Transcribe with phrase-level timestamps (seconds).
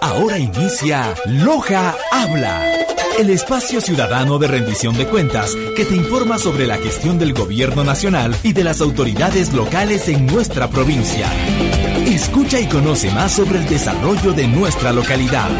[0.00, 2.64] Ahora inicia Loja Habla,
[3.18, 7.84] el espacio ciudadano de rendición de cuentas que te informa sobre la gestión del gobierno
[7.84, 11.26] nacional y de las autoridades locales en nuestra provincia.
[12.06, 15.50] Escucha y conoce más sobre el desarrollo de nuestra localidad.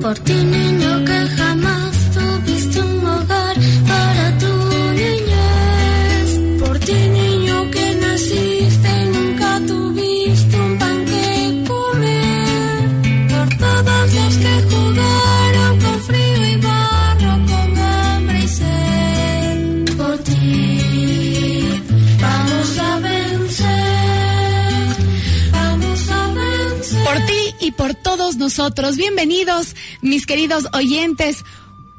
[0.00, 0.73] Por ti,
[28.36, 28.96] nosotros.
[28.96, 31.44] Bienvenidos, mis queridos oyentes.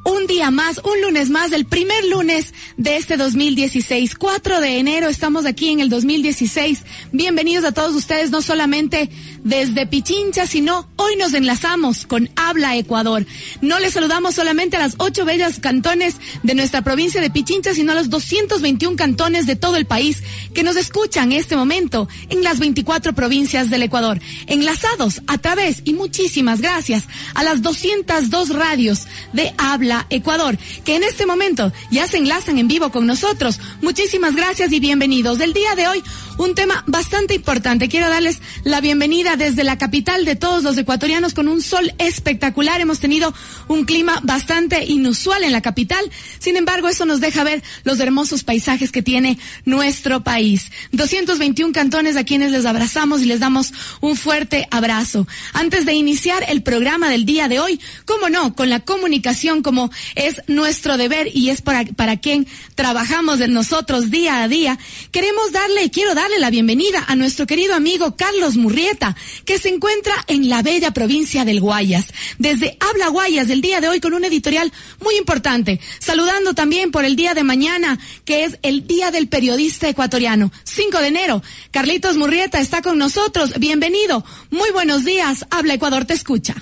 [0.03, 5.09] Un día más, un lunes más, el primer lunes de este 2016, 4 de enero,
[5.09, 6.83] estamos aquí en el 2016.
[7.11, 9.09] Bienvenidos a todos ustedes, no solamente
[9.45, 13.25] desde Pichincha, sino hoy nos enlazamos con Habla Ecuador.
[13.61, 17.91] No les saludamos solamente a las ocho bellas cantones de nuestra provincia de Pichincha, sino
[17.91, 20.23] a los 221 cantones de todo el país
[20.55, 24.19] que nos escuchan en este momento en las 24 provincias del Ecuador.
[24.47, 27.03] Enlazados a través, y muchísimas gracias,
[27.35, 32.67] a las 202 radios de Habla Ecuador, que en este momento ya se enlazan en
[32.67, 33.59] vivo con nosotros.
[33.81, 35.37] Muchísimas gracias y bienvenidos.
[35.37, 36.03] Del día de hoy,
[36.39, 37.89] un tema bastante importante.
[37.89, 42.81] Quiero darles la bienvenida desde la capital de todos los ecuatorianos con un sol espectacular.
[42.81, 43.33] Hemos tenido
[43.67, 46.09] un clima bastante inusual en la capital.
[46.39, 50.71] Sin embargo, eso nos deja ver los hermosos paisajes que tiene nuestro país.
[50.91, 55.27] 221 cantones a quienes les abrazamos y les damos un fuerte abrazo.
[55.53, 59.91] Antes de iniciar el programa del día de hoy, cómo no, con la comunicación como
[60.15, 64.77] es nuestro deber y es para, para quien trabajamos en nosotros día a día,
[65.11, 69.15] queremos darle y quiero darle la bienvenida a nuestro querido amigo Carlos Murrieta,
[69.45, 72.13] que se encuentra en la bella provincia del Guayas.
[72.37, 74.71] Desde Habla Guayas del día de hoy con un editorial
[75.03, 75.79] muy importante.
[75.99, 80.99] Saludando también por el día de mañana, que es el Día del Periodista Ecuatoriano, 5
[80.99, 81.43] de enero.
[81.71, 83.53] Carlitos Murrieta está con nosotros.
[83.59, 84.23] Bienvenido.
[84.49, 85.45] Muy buenos días.
[85.49, 86.55] Habla Ecuador, te escucha.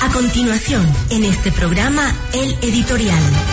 [0.00, 3.51] A continuación, en este programa, el editorial.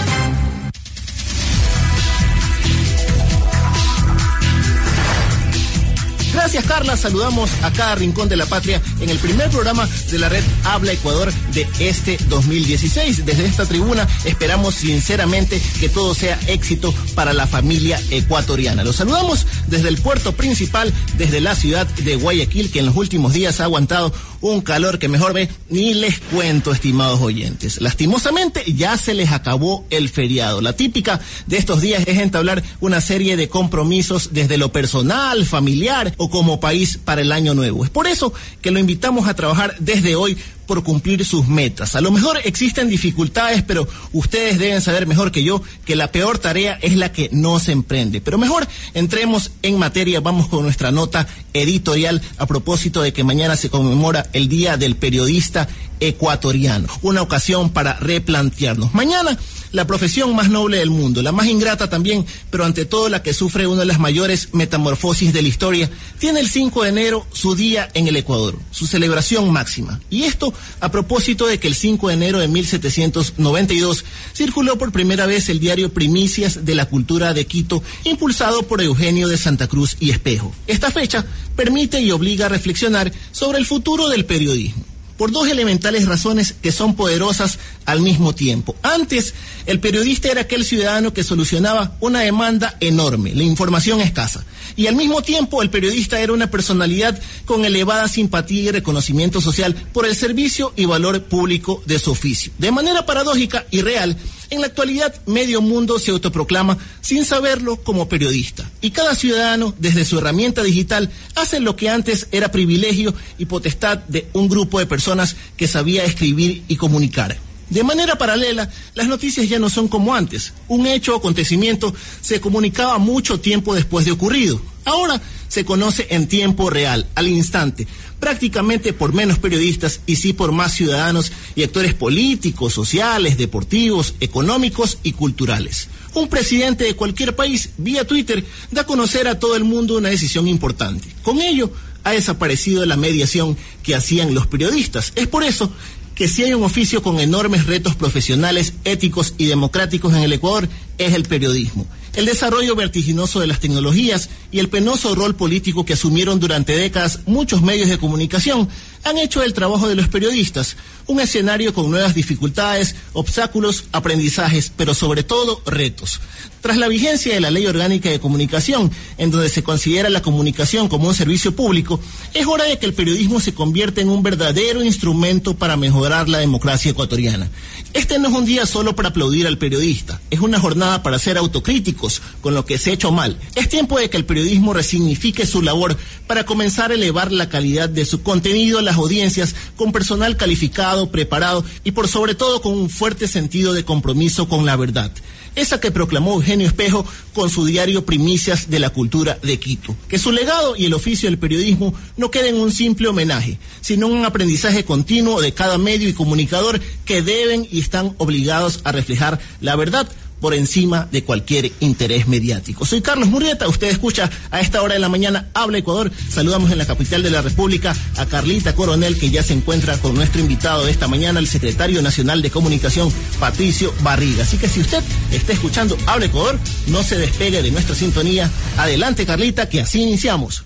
[6.52, 10.30] Gracias Carla, saludamos a cada rincón de la patria en el primer programa de la
[10.30, 13.24] red Habla Ecuador de este 2016.
[13.24, 18.84] Desde esta tribuna esperamos sinceramente que todo sea éxito para la familia ecuatoriana.
[18.84, 23.34] Los saludamos desde el puerto principal, desde la ciudad de Guayaquil, que en los últimos
[23.34, 24.12] días ha aguantado
[24.42, 27.82] un calor que mejor ve, ni les cuento, estimados oyentes.
[27.82, 30.62] Lastimosamente ya se les acabó el feriado.
[30.62, 36.14] La típica de estos días es entablar una serie de compromisos desde lo personal, familiar
[36.18, 37.84] o como país para el año nuevo.
[37.84, 40.38] Es por eso que lo invitamos a trabajar desde hoy
[40.70, 41.96] por cumplir sus metas.
[41.96, 46.38] A lo mejor existen dificultades, pero ustedes deben saber mejor que yo que la peor
[46.38, 48.22] tarea es la que no se emprende.
[48.22, 53.56] Pero mejor entremos en materia, vamos con nuestra nota editorial a propósito de que mañana
[53.56, 55.68] se conmemora el Día del Periodista
[56.00, 58.94] Ecuatoriano, una ocasión para replantearnos.
[58.94, 59.40] Mañana
[59.72, 63.34] la profesión más noble del mundo, la más ingrata también, pero ante todo la que
[63.34, 67.56] sufre una de las mayores metamorfosis de la historia, tiene el 5 de enero su
[67.56, 70.00] día en el Ecuador, su celebración máxima.
[70.10, 75.26] Y esto a propósito de que el 5 de enero de 1792 circuló por primera
[75.26, 79.98] vez el diario Primicias de la Cultura de Quito, impulsado por Eugenio de Santa Cruz
[80.00, 80.54] y Espejo.
[80.68, 81.26] Esta fecha
[81.56, 84.86] permite y obliga a reflexionar sobre el futuro del periodismo
[85.20, 88.78] por dos elementales razones que son poderosas al mismo tiempo.
[88.84, 89.34] Antes,
[89.66, 94.46] el periodista era aquel ciudadano que solucionaba una demanda enorme, la información escasa.
[94.78, 99.76] Y al mismo tiempo, el periodista era una personalidad con elevada simpatía y reconocimiento social
[99.92, 102.54] por el servicio y valor público de su oficio.
[102.58, 104.16] De manera paradójica y real,
[104.50, 108.70] en la actualidad, medio mundo se autoproclama sin saberlo como periodista.
[108.82, 114.00] Y cada ciudadano, desde su herramienta digital, hace lo que antes era privilegio y potestad
[114.08, 117.49] de un grupo de personas que sabía escribir y comunicar.
[117.70, 120.54] De manera paralela, las noticias ya no son como antes.
[120.68, 124.60] Un hecho o acontecimiento se comunicaba mucho tiempo después de ocurrido.
[124.86, 127.88] Ahora se conoce en tiempo real, al instante,
[128.20, 134.98] prácticamente por menos periodistas y sí por más ciudadanos y actores políticos, sociales, deportivos, económicos
[135.04, 135.90] y culturales.
[136.16, 140.10] Un presidente de cualquier país, vía Twitter, da a conocer a todo el mundo una
[140.10, 141.08] decisión importante.
[141.22, 141.72] Con ello,
[142.04, 145.12] ha desaparecido la mediación que hacían los periodistas.
[145.16, 145.72] Es por eso
[146.20, 150.68] que si hay un oficio con enormes retos profesionales, éticos y democráticos en el Ecuador,
[150.98, 151.88] es el periodismo.
[152.14, 157.20] El desarrollo vertiginoso de las tecnologías y el penoso rol político que asumieron durante décadas
[157.26, 158.68] muchos medios de comunicación
[159.04, 160.76] han hecho el trabajo de los periodistas
[161.10, 166.22] un escenario con nuevas dificultades, obstáculos, aprendizajes, pero sobre todo retos.
[166.62, 170.88] Tras la vigencia de la Ley Orgánica de Comunicación, en donde se considera la comunicación
[170.88, 172.00] como un servicio público,
[172.34, 176.38] es hora de que el periodismo se convierta en un verdadero instrumento para mejorar la
[176.38, 177.50] democracia ecuatoriana.
[177.94, 181.40] Este no es un día solo para aplaudir al periodista, es una jornada para ser
[181.40, 183.40] autocríticos con lo que se ha hecho mal.
[183.56, 184.39] Es tiempo de que el periodismo
[184.74, 185.98] resignifique su labor
[186.28, 191.12] para comenzar a elevar la calidad de su contenido a las audiencias con personal calificado,
[191.12, 195.12] preparado y por sobre todo con un fuerte sentido de compromiso con la verdad
[195.56, 199.96] esa que proclamó Eugenio Espejo con su diario Primicias de la Cultura de Quito.
[200.08, 204.08] Que su legado y el oficio del periodismo no queden en un simple homenaje, sino
[204.08, 209.40] un aprendizaje continuo de cada medio y comunicador que deben y están obligados a reflejar
[209.60, 210.10] la verdad
[210.40, 212.86] por encima de cualquier interés mediático.
[212.86, 216.12] Soy Carlos Murrieta, usted escucha a esta hora de la mañana Habla Ecuador.
[216.30, 220.16] Saludamos en la capital de la República a Carlita Coronel, que ya se encuentra con
[220.16, 224.44] nuestro invitado de esta mañana, el secretario nacional de comunicación, Patricio Barriga.
[224.44, 228.50] Así que si usted está escuchando Habla Ecuador, no se despegue de nuestra sintonía.
[228.78, 230.64] Adelante, Carlita, que así iniciamos.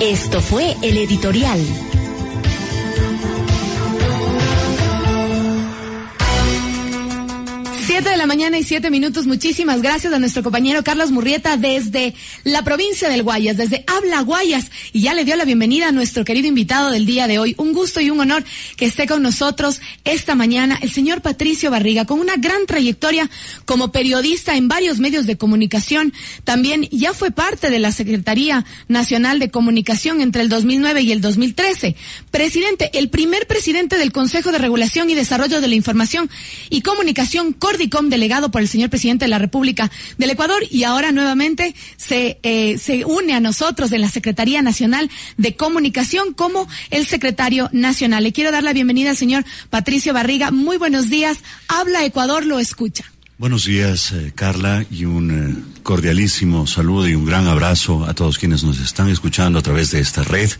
[0.00, 1.60] Esto fue el editorial.
[7.98, 9.26] Siete de la mañana y siete minutos.
[9.26, 12.14] Muchísimas gracias a nuestro compañero Carlos Murrieta desde
[12.44, 14.70] la provincia del Guayas, desde Habla Guayas.
[14.92, 17.56] Y ya le dio la bienvenida a nuestro querido invitado del día de hoy.
[17.58, 18.44] Un gusto y un honor
[18.76, 23.28] que esté con nosotros esta mañana el señor Patricio Barriga, con una gran trayectoria
[23.64, 26.12] como periodista en varios medios de comunicación.
[26.44, 31.20] También ya fue parte de la Secretaría Nacional de Comunicación entre el 2009 y el
[31.20, 31.96] 2013.
[32.30, 36.30] Presidente, el primer presidente del Consejo de Regulación y Desarrollo de la Información
[36.70, 37.54] y Comunicación,
[38.08, 42.78] Delegado por el señor presidente de la República del Ecuador, y ahora nuevamente se, eh,
[42.78, 48.22] se une a nosotros de la Secretaría Nacional de Comunicación como el secretario nacional.
[48.22, 50.50] Le quiero dar la bienvenida al señor Patricio Barriga.
[50.50, 51.38] Muy buenos días.
[51.66, 53.04] Habla Ecuador, lo escucha.
[53.38, 58.36] Buenos días, eh, Carla, y un eh, cordialísimo saludo y un gran abrazo a todos
[58.36, 60.50] quienes nos están escuchando a través de esta red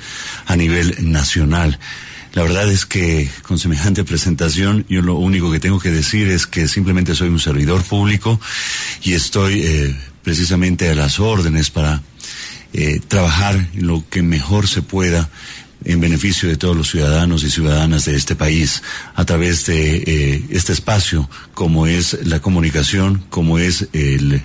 [0.46, 1.78] a nivel nacional.
[2.38, 6.46] La verdad es que con semejante presentación yo lo único que tengo que decir es
[6.46, 8.40] que simplemente soy un servidor público
[9.02, 12.00] y estoy eh, precisamente a las órdenes para
[12.72, 15.28] eh, trabajar lo que mejor se pueda
[15.84, 18.84] en beneficio de todos los ciudadanos y ciudadanas de este país
[19.16, 24.44] a través de eh, este espacio como es la comunicación, como es el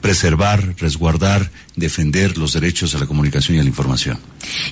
[0.00, 4.18] preservar, resguardar, defender los derechos a la comunicación y a la información.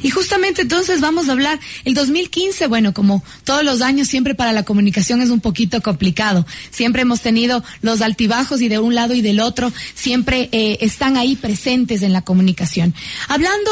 [0.02, 4.52] Y justamente entonces vamos a hablar, el 2015, bueno, como todos los años, siempre para
[4.52, 6.46] la comunicación es un poquito complicado.
[6.70, 11.16] Siempre hemos tenido los altibajos y de un lado y del otro, siempre eh, están
[11.16, 12.94] ahí presentes en la comunicación.
[13.28, 13.70] Hablando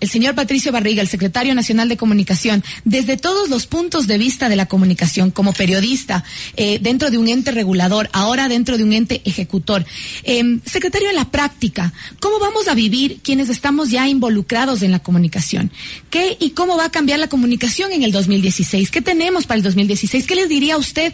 [0.00, 4.48] el señor Patricio Barriga, el secretario nacional de comunicación, desde todos los puntos de vista
[4.48, 6.24] de la comunicación, como periodista,
[6.56, 9.84] eh, dentro de un ente regulador, ahora dentro de un ente ejecutor.
[10.24, 14.98] Eh, secretario, en la práctica, ¿cómo vamos a vivir quienes estamos ya involucrados en la
[14.98, 15.70] comunicación?
[16.10, 18.90] ¿Qué y cómo va a cambiar la comunicación en el 2016?
[18.90, 20.26] ¿Qué tenemos para el 2016?
[20.26, 21.12] ¿Qué les diría usted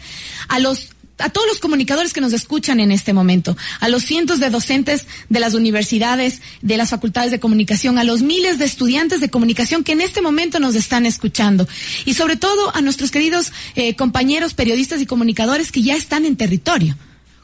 [0.48, 4.40] a los a todos los comunicadores que nos escuchan en este momento, a los cientos
[4.40, 9.20] de docentes de las universidades, de las facultades de comunicación, a los miles de estudiantes
[9.20, 11.68] de comunicación que en este momento nos están escuchando
[12.04, 16.36] y sobre todo a nuestros queridos eh, compañeros periodistas y comunicadores que ya están en
[16.36, 16.96] territorio.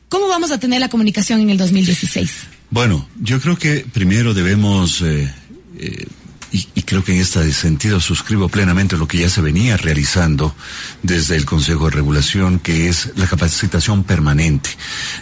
[0.09, 2.31] ¿Cómo vamos a tener la comunicación en el 2016?
[2.71, 5.33] Bueno, yo creo que primero debemos eh,
[5.79, 6.07] eh,
[6.52, 10.54] y, y, creo que en este sentido suscribo plenamente lo que ya se venía realizando
[11.02, 14.71] desde el Consejo de Regulación, que es la capacitación permanente,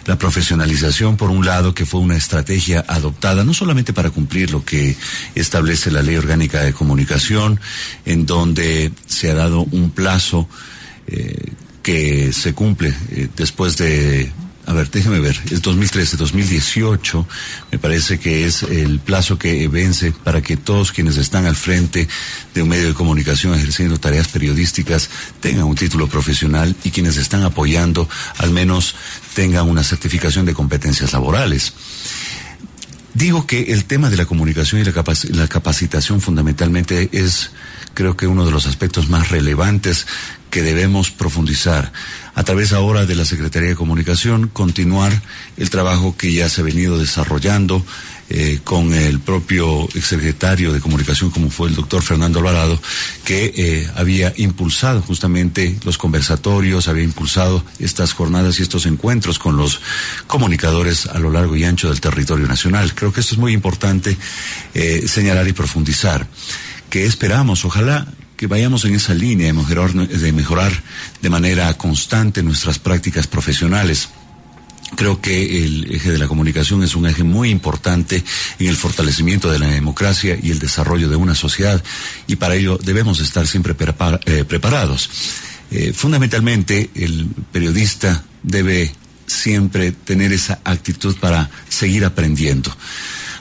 [0.05, 4.65] la profesionalización, por un lado, que fue una estrategia adoptada no solamente para cumplir lo
[4.65, 4.95] que
[5.35, 7.59] establece la Ley Orgánica de Comunicación,
[8.05, 10.47] en donde se ha dado un plazo
[11.07, 14.31] eh, que se cumple eh, después de
[14.69, 17.27] a ver, déjeme ver, es 2013, 2018,
[17.71, 22.07] me parece que es el plazo que vence para que todos quienes están al frente
[22.53, 25.09] de un medio de comunicación ejerciendo tareas periodísticas
[25.39, 28.07] tengan un título profesional y quienes están apoyando
[28.37, 28.93] al menos
[29.33, 31.73] tengan una certificación de competencias laborales.
[33.15, 37.49] Digo que el tema de la comunicación y la, capacitación fundamentalmente es,
[37.95, 40.05] creo que uno de los aspectos más relevantes
[40.49, 41.91] que debemos profundizar.
[42.35, 45.11] A través ahora de la Secretaría de Comunicación, continuar
[45.57, 47.85] el trabajo que ya se ha venido desarrollando
[48.31, 52.79] eh, con el propio exsecretario de Comunicación, como fue el doctor Fernando Alvarado,
[53.25, 59.57] que eh, había impulsado justamente los conversatorios, había impulsado estas jornadas y estos encuentros con
[59.57, 59.81] los
[60.27, 62.93] comunicadores a lo largo y ancho del territorio nacional.
[62.93, 64.15] Creo que esto es muy importante
[64.75, 66.27] eh, señalar y profundizar.
[66.89, 67.65] ¿Qué esperamos?
[67.65, 68.07] Ojalá
[68.39, 70.71] que vayamos en esa línea de mejorar,
[71.21, 74.07] de manera constante nuestras prácticas profesionales.
[74.95, 78.23] Creo que el eje de la comunicación es un eje muy importante
[78.57, 81.83] en el fortalecimiento de la democracia y el desarrollo de una sociedad
[82.27, 83.75] y para ello debemos estar siempre
[84.25, 85.09] eh, preparados.
[85.69, 88.95] Eh, fundamentalmente, el periodista debe
[89.27, 92.73] siempre tener esa actitud para seguir aprendiendo.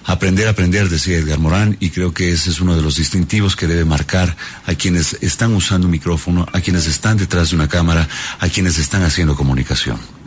[0.09, 3.67] Aprender, aprender, decía Edgar Morán, y creo que ese es uno de los distintivos que
[3.67, 4.35] debe marcar
[4.65, 8.09] a quienes están usando un micrófono, a quienes están detrás de una cámara,
[8.41, 10.18] a quienes están haciendo comunicación.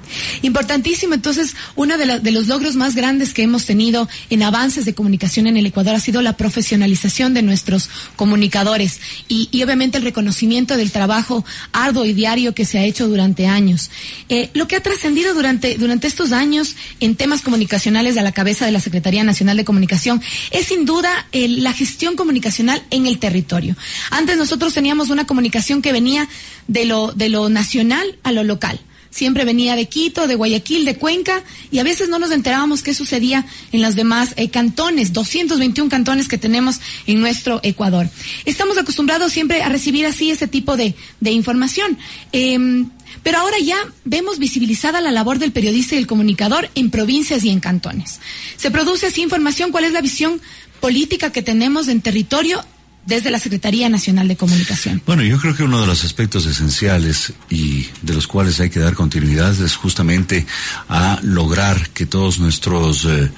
[0.41, 1.13] Importantísimo.
[1.13, 5.57] Entonces, uno de, los logros más grandes que hemos tenido en avances de comunicación en
[5.57, 11.45] el Ecuador ha sido la profesionalización de nuestros comunicadores y, obviamente el reconocimiento del trabajo
[11.71, 13.89] arduo y diario que se ha hecho durante años.
[14.29, 18.65] Eh, lo que ha trascendido durante, durante estos años en temas comunicacionales a la cabeza
[18.65, 23.75] de la Secretaría Nacional de Comunicación es sin duda la gestión comunicacional en el territorio.
[24.09, 26.27] Antes nosotros teníamos una comunicación que venía
[26.67, 28.79] de lo, de lo nacional a lo local
[29.11, 32.93] siempre venía de Quito, de Guayaquil, de Cuenca, y a veces no nos enterábamos qué
[32.93, 38.09] sucedía en los demás eh, cantones, 221 cantones que tenemos en nuestro Ecuador.
[38.45, 41.97] Estamos acostumbrados siempre a recibir así ese tipo de, información.
[42.31, 42.89] Em,
[43.23, 47.49] pero ahora ya vemos visibilizada la labor del periodista y el comunicador en provincias y
[47.49, 48.19] en cantones.
[48.55, 50.41] Se produce así información, cuál es la visión
[50.79, 52.63] política que tenemos en territorio
[53.05, 55.01] desde la Secretaría Nacional de Comunicación.
[55.05, 58.79] Bueno, yo creo que uno de los aspectos esenciales y de los cuales hay que
[58.79, 60.45] dar continuidad es justamente
[60.87, 63.31] a lograr que todos nuestros eh,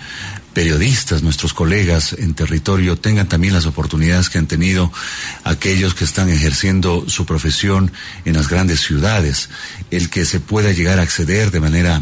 [0.54, 4.92] periodistas, nuestros colegas en territorio tengan también las oportunidades que han tenido
[5.44, 7.92] aquellos que están ejerciendo su profesión
[8.26, 9.50] en las grandes ciudades,
[9.92, 12.02] el que se pueda llegar a acceder de manera,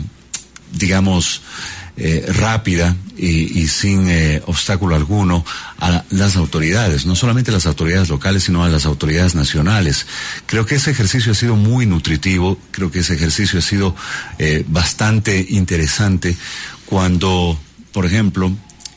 [0.73, 1.41] digamos,
[1.97, 5.45] eh, rápida y, sin eh, obstáculo alguno
[5.77, 10.07] a las autoridades, no solamente las autoridades locales, sino a las autoridades nacionales.
[10.45, 13.93] Creo que ese ejercicio ha sido muy nutritivo, creo que ese ejercicio ha sido
[14.39, 16.35] eh, bastante interesante
[16.85, 17.59] cuando,
[17.91, 18.51] por ejemplo,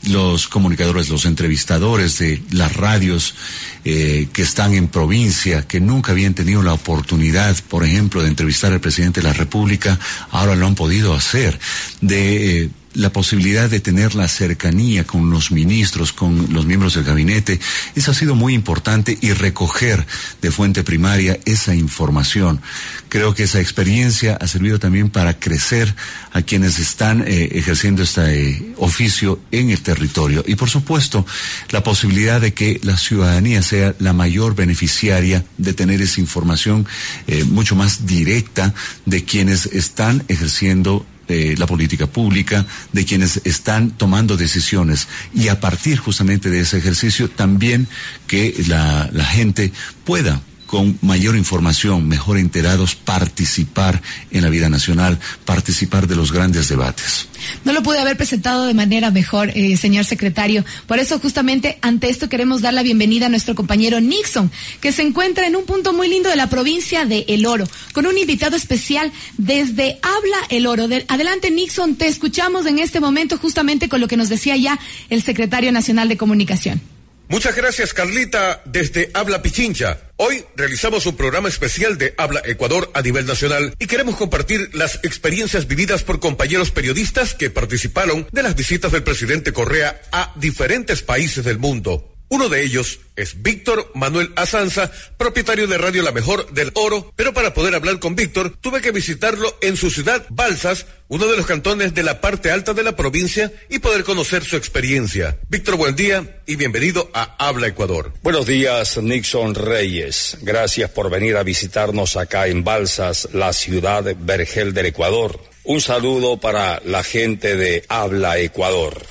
[0.07, 3.35] los comunicadores, los entrevistadores de las radios
[3.83, 8.81] que están en provincia, que nunca habían tenido la oportunidad, por ejemplo, de entrevistar al
[8.81, 9.99] presidente de la República,
[10.31, 11.59] ahora lo han podido hacer,
[12.01, 17.59] de la posibilidad de tener la cercanía con los ministros, con los miembros del gabinete,
[17.95, 20.05] eso ha sido muy importante y recoger
[20.41, 22.61] de fuente primaria esa información.
[23.09, 25.93] Creo que esa experiencia ha servido también para crecer
[26.31, 30.43] a quienes están eh, ejerciendo este oficio en el territorio.
[30.47, 31.25] Y por supuesto,
[31.69, 36.87] la posibilidad de que la ciudadanía sea la mayor beneficiaria de tener esa información
[37.27, 38.73] eh, mucho más directa
[39.05, 45.07] de quienes están ejerciendo la política pública, de quienes están tomando decisiones.
[45.33, 47.87] Y a partir justamente de ese ejercicio también
[48.27, 49.71] que la, la gente
[50.03, 56.67] pueda con mayor información, mejor enterados, participar en la vida nacional, participar de los grandes
[56.69, 57.27] debates.
[57.63, 60.65] No lo pude haber presentado de manera mejor, eh, señor secretario.
[60.87, 65.03] Por eso, justamente ante esto, queremos dar la bienvenida a nuestro compañero Nixon, que se
[65.03, 68.55] encuentra en un punto muy lindo de la provincia de El Oro, con un invitado
[68.55, 70.87] especial desde Habla El Oro.
[71.07, 74.79] adelante, Nixon, te escuchamos en este momento, justamente con lo que nos decía ya
[75.09, 76.94] el secretario nacional de Comunicación.
[77.27, 79.97] Muchas gracias, Carlita, desde Habla Pichincha.
[80.17, 84.99] Hoy realizamos un programa especial de Habla Ecuador a nivel nacional y queremos compartir las
[85.03, 91.01] experiencias vividas por compañeros periodistas que participaron de las visitas del presidente Correa a diferentes
[91.01, 92.14] países del mundo.
[92.27, 97.33] Uno de ellos es Víctor Manuel Azanza, propietario de Radio La Mejor del Oro, pero
[97.33, 101.45] para poder hablar con Víctor tuve que visitarlo en su ciudad, Balsas, uno de los
[101.45, 105.37] cantones de la parte alta de la provincia, y poder conocer su experiencia.
[105.49, 108.11] Víctor, buen día y bienvenido a Habla Ecuador.
[108.23, 110.39] Buenos días, Nixon Reyes.
[110.41, 115.39] Gracias por venir a visitarnos acá en Balsas, la ciudad vergel del Ecuador.
[115.63, 119.01] Un saludo para la gente de Habla Ecuador.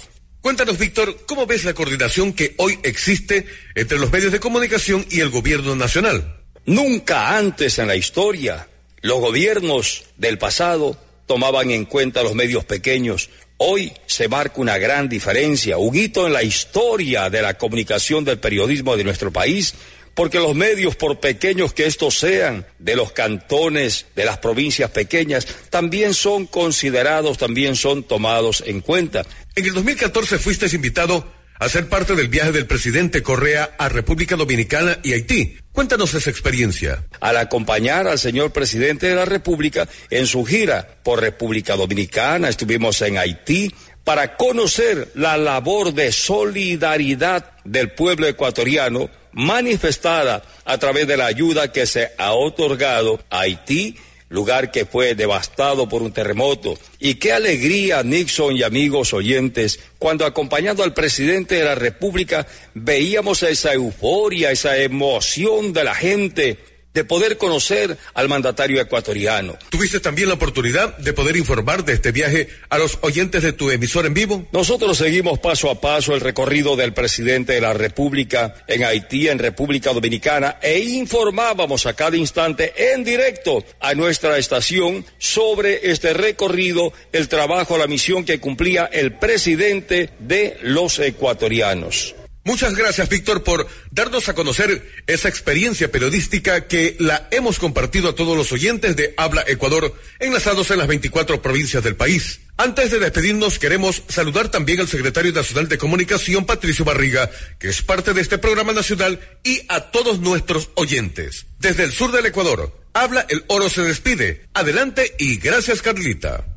[0.44, 5.20] Cuéntanos, Víctor, ¿cómo ves la coordinación que hoy existe entre los medios de comunicación y
[5.20, 6.36] el gobierno nacional?
[6.66, 8.68] Nunca antes en la historia
[9.00, 13.30] los gobiernos del pasado tomaban en cuenta los medios pequeños.
[13.56, 18.38] Hoy se marca una gran diferencia, un hito en la historia de la comunicación del
[18.38, 19.74] periodismo de nuestro país,
[20.14, 25.46] porque los medios, por pequeños que estos sean, de los cantones, de las provincias pequeñas,
[25.70, 29.24] también son considerados, también son tomados en cuenta.
[29.54, 31.24] En el 2014 fuiste invitado
[31.58, 35.58] a ser parte del viaje del presidente Correa a República Dominicana y Haití.
[35.74, 37.04] Cuéntanos esa experiencia.
[37.18, 43.02] Al acompañar al señor presidente de la República en su gira por República Dominicana, estuvimos
[43.02, 51.16] en Haití para conocer la labor de solidaridad del pueblo ecuatoriano manifestada a través de
[51.16, 53.96] la ayuda que se ha otorgado a Haití,
[54.34, 56.76] lugar que fue devastado por un terremoto.
[56.98, 63.42] Y qué alegría, Nixon y amigos oyentes, cuando acompañando al presidente de la República veíamos
[63.44, 69.58] esa euforia, esa emoción de la gente de poder conocer al mandatario ecuatoriano.
[69.68, 73.70] ¿Tuviste también la oportunidad de poder informar de este viaje a los oyentes de tu
[73.70, 74.46] emisor en vivo?
[74.52, 79.40] Nosotros seguimos paso a paso el recorrido del presidente de la República en Haití, en
[79.40, 86.92] República Dominicana, e informábamos a cada instante en directo a nuestra estación sobre este recorrido,
[87.12, 92.14] el trabajo, la misión que cumplía el presidente de los ecuatorianos.
[92.44, 98.14] Muchas gracias, Víctor, por darnos a conocer esa experiencia periodística que la hemos compartido a
[98.14, 102.40] todos los oyentes de Habla Ecuador, enlazados en las 24 provincias del país.
[102.58, 107.80] Antes de despedirnos, queremos saludar también al secretario nacional de Comunicación, Patricio Barriga, que es
[107.80, 111.46] parte de este programa nacional, y a todos nuestros oyentes.
[111.58, 114.46] Desde el sur del Ecuador, Habla el Oro se despide.
[114.54, 116.53] Adelante y gracias, Carlita.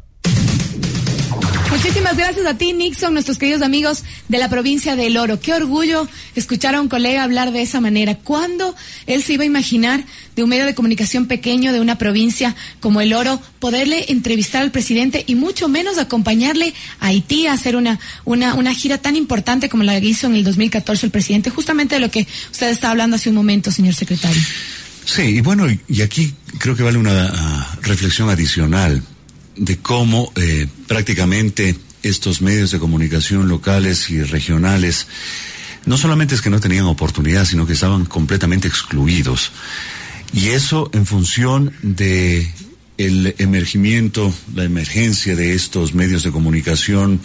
[1.70, 5.40] Muchísimas gracias a ti, Nixon, nuestros queridos amigos de la provincia del Oro.
[5.40, 8.16] Qué orgullo escuchar a un colega hablar de esa manera.
[8.16, 8.74] ¿Cuándo
[9.06, 10.04] él se iba a imaginar
[10.36, 14.72] de un medio de comunicación pequeño de una provincia como el Oro poderle entrevistar al
[14.72, 19.68] presidente y mucho menos acompañarle a Haití a hacer una, una, una gira tan importante
[19.68, 21.50] como la que hizo en el 2014 el presidente?
[21.50, 24.42] Justamente de lo que usted estaba hablando hace un momento, señor secretario.
[25.06, 29.04] Sí, y bueno, y aquí creo que vale una uh, reflexión adicional
[29.58, 35.08] de cómo eh, prácticamente estos medios de comunicación locales y regionales
[35.86, 39.52] no solamente es que no tenían oportunidad, sino que estaban completamente excluidos.
[40.34, 42.52] Y eso en función de
[42.98, 47.22] el emergimiento, la emergencia de estos medios de comunicación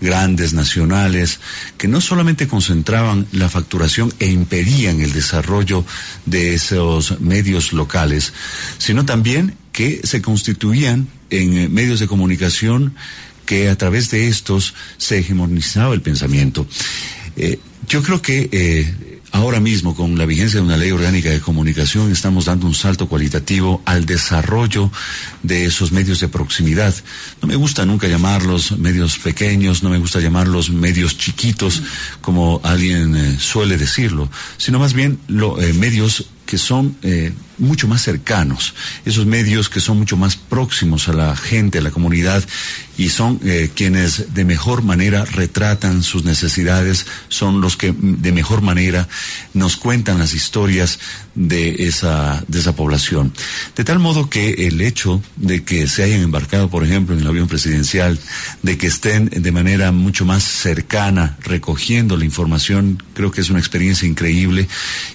[0.00, 1.40] grandes, nacionales,
[1.76, 5.84] que no solamente concentraban la facturación e impedían el desarrollo
[6.26, 8.32] de esos medios locales,
[8.78, 12.94] sino también que se constituían en eh, medios de comunicación
[13.44, 16.66] que a través de estos se hegemonizaba el pensamiento.
[17.36, 21.40] Eh, yo creo que eh, ahora mismo, con la vigencia de una ley orgánica de
[21.40, 24.90] comunicación, estamos dando un salto cualitativo al desarrollo
[25.42, 26.94] de esos medios de proximidad.
[27.42, 31.82] No me gusta nunca llamarlos medios pequeños, no me gusta llamarlos medios chiquitos,
[32.22, 36.96] como alguien suele decirlo, sino más bien medios que son
[37.58, 41.90] mucho más cercanos, esos medios que son mucho más próximos a la gente, a la
[41.90, 42.44] comunidad,
[42.98, 48.62] y son eh, quienes de mejor manera retratan sus necesidades, son los que de mejor
[48.62, 49.08] manera
[49.52, 50.98] nos cuentan las historias
[51.34, 53.32] de esa, de esa población.
[53.76, 57.26] De tal modo que el hecho de que se hayan embarcado, por ejemplo, en el
[57.26, 58.18] avión presidencial,
[58.62, 63.58] de que estén de manera mucho más cercana recogiendo la información, creo que es una
[63.58, 64.68] experiencia increíble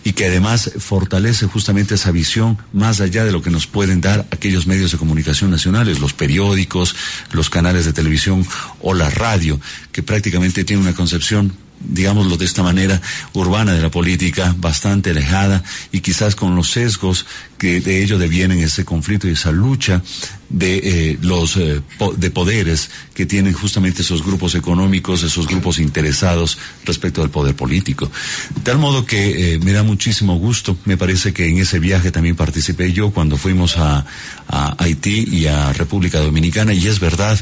[0.04, 2.31] y que además fortalece justamente esa visión
[2.74, 6.96] más allá de lo que nos pueden dar aquellos medios de comunicación nacionales, los periódicos,
[7.32, 8.46] los canales de televisión
[8.80, 9.60] o la radio,
[9.92, 13.02] que prácticamente tienen una concepción digámoslo de esta manera,
[13.34, 17.26] urbana de la política, bastante alejada y quizás con los sesgos
[17.58, 20.04] que de ello devienen ese conflicto y esa lucha
[20.52, 21.82] de eh, los eh,
[22.18, 28.12] de poderes que tienen justamente esos grupos económicos, esos grupos interesados respecto al poder político.
[28.56, 32.12] De tal modo que eh, me da muchísimo gusto, me parece que en ese viaje
[32.12, 34.06] también participé yo cuando fuimos a,
[34.48, 37.40] a Haití y a República Dominicana y es verdad,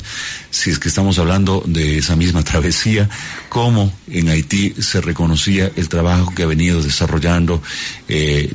[0.51, 3.09] si es que estamos hablando de esa misma travesía,
[3.49, 7.61] cómo en Haití se reconocía el trabajo que ha venido desarrollando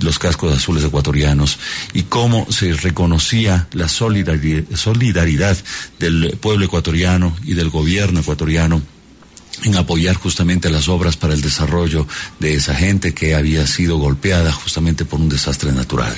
[0.00, 1.58] los cascos azules ecuatorianos
[1.92, 4.43] y cómo se reconocía la solidaridad
[5.98, 8.82] del pueblo ecuatoriano y del gobierno ecuatoriano
[9.62, 12.06] en apoyar justamente las obras para el desarrollo
[12.40, 16.14] de esa gente que había sido golpeada justamente por un desastre natural.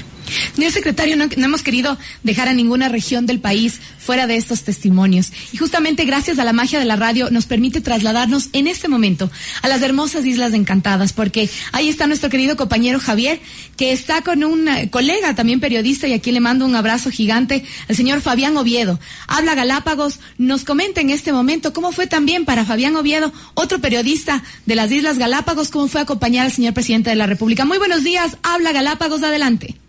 [0.54, 5.32] Señor secretario, no, hemos querido dejar a ninguna región del país fuera de estos testimonios.
[5.52, 9.30] Y justamente gracias a la magia de la radio nos permite trasladarnos en este momento
[9.62, 13.40] a las hermosas Islas Encantadas, porque ahí está nuestro querido compañero Javier,
[13.76, 17.64] que está con un eh, colega también periodista y aquí le mando un abrazo gigante,
[17.88, 18.98] el señor Fabián Oviedo.
[19.26, 24.42] Habla Galápagos, nos comenta en este momento cómo fue también para Fabián Oviedo, otro periodista
[24.66, 27.64] de las Islas Galápagos, cómo fue acompañar al señor presidente de la República.
[27.64, 29.85] Muy buenos días, habla Galápagos, adelante.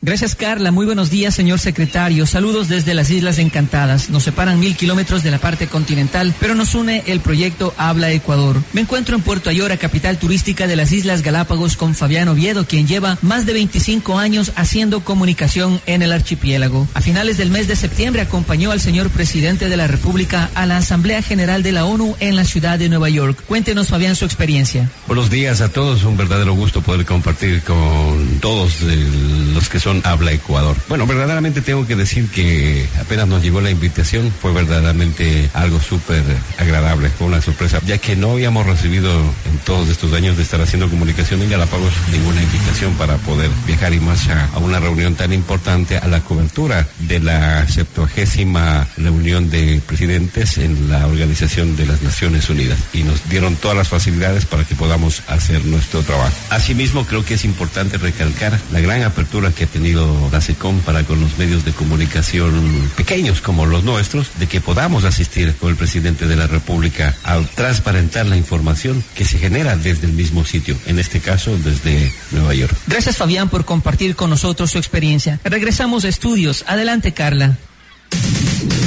[0.00, 0.70] Gracias, Carla.
[0.70, 2.24] Muy buenos días, señor secretario.
[2.24, 4.10] Saludos desde las Islas Encantadas.
[4.10, 8.62] Nos separan mil kilómetros de la parte continental, pero nos une el proyecto Habla Ecuador.
[8.72, 12.86] Me encuentro en Puerto Ayora, capital turística de las Islas Galápagos, con Fabián Oviedo, quien
[12.86, 16.86] lleva más de 25 años haciendo comunicación en el archipiélago.
[16.94, 20.76] A finales del mes de septiembre acompañó al señor presidente de la República a la
[20.76, 23.42] Asamblea General de la ONU en la ciudad de Nueva York.
[23.48, 24.88] Cuéntenos, Fabián, su experiencia.
[25.08, 26.04] Buenos días a todos.
[26.04, 30.76] Un verdadero gusto poder compartir con todos los que son Habla Ecuador.
[30.88, 36.22] Bueno, verdaderamente tengo que decir que apenas nos llegó la invitación, fue verdaderamente algo súper
[36.58, 40.60] agradable, fue una sorpresa, ya que no habíamos recibido en todos estos años de estar
[40.60, 45.14] haciendo comunicación en Galápagos ninguna invitación para poder viajar y más a, a una reunión
[45.14, 51.86] tan importante, a la cobertura de la septuagésima reunión de presidentes en la Organización de
[51.86, 52.78] las Naciones Unidas.
[52.92, 56.34] Y nos dieron todas las facilidades para que podamos hacer nuestro trabajo.
[56.50, 61.04] Asimismo, creo que es importante recalcar la gran apertura que ha tenido la SECOM para
[61.04, 65.76] con los medios de comunicación pequeños como los nuestros, de que podamos asistir con el
[65.76, 70.76] presidente de la República a transparentar la información que se genera desde el mismo sitio,
[70.86, 72.76] en este caso desde Nueva York.
[72.88, 75.38] Gracias Fabián por compartir con nosotros su experiencia.
[75.44, 76.64] Regresamos a estudios.
[76.66, 77.56] Adelante Carla.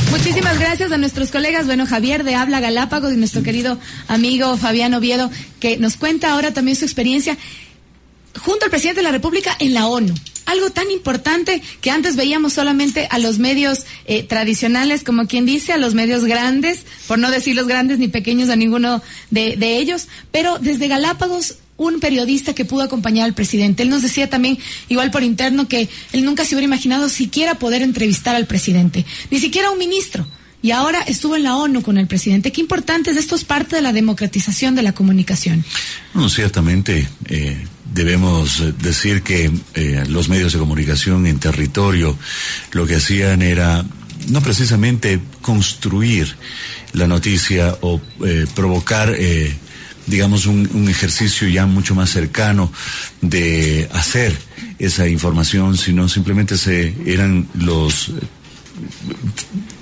[0.10, 4.94] Muchísimas gracias a nuestros colegas, bueno, Javier de Habla Galápagos y nuestro querido amigo Fabián
[4.94, 7.38] Oviedo, que nos cuenta ahora también su experiencia
[8.40, 10.14] junto al presidente de la República en la ONU.
[10.46, 15.72] Algo tan importante que antes veíamos solamente a los medios eh, tradicionales, como quien dice,
[15.72, 19.78] a los medios grandes, por no decir los grandes ni pequeños a ninguno de, de
[19.78, 23.84] ellos, pero desde Galápagos un periodista que pudo acompañar al presidente.
[23.84, 27.82] Él nos decía también, igual por interno, que él nunca se hubiera imaginado siquiera poder
[27.82, 30.28] entrevistar al presidente, ni siquiera un ministro.
[30.62, 32.52] Y ahora estuvo en la ONU con el presidente.
[32.52, 35.66] Qué importante es esto, es parte de la democratización de la comunicación.
[36.14, 42.16] Bueno, ciertamente eh, debemos decir que eh, los medios de comunicación en territorio
[42.74, 43.84] lo que hacían era
[44.28, 46.36] no precisamente construir
[46.94, 49.16] la noticia o eh, provocar
[50.06, 52.72] digamos, un, un, ejercicio ya mucho más cercano
[53.22, 54.36] de hacer
[54.78, 58.12] esa información, sino simplemente se eran los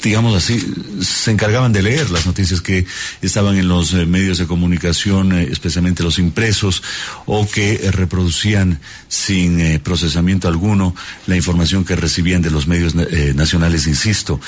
[0.02, 0.60] digamos así,
[1.02, 2.86] se encargaban de leer las noticias que
[3.22, 6.82] estaban en los eh, medios de comunicación, eh, especialmente los impresos,
[7.26, 10.96] o que eh, reproducían sin procesamiento alguno
[11.28, 14.40] la información que recibían de los medios nacionales, insisto.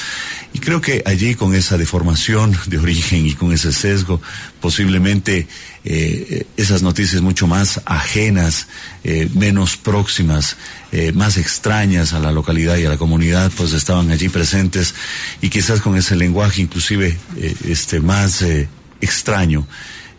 [0.54, 4.22] Y creo que allí con esa deformación de origen y con ese sesgo,
[4.60, 5.48] posiblemente
[5.84, 8.68] esas noticias mucho más ajenas,
[9.34, 10.58] menos próximas,
[10.92, 14.94] eh, más extrañas a la localidad y a la comunidad, pues estaban allí presentes
[15.42, 17.18] y quizás con ese lenguaje inclusive
[17.66, 18.44] este más
[19.00, 19.68] extraño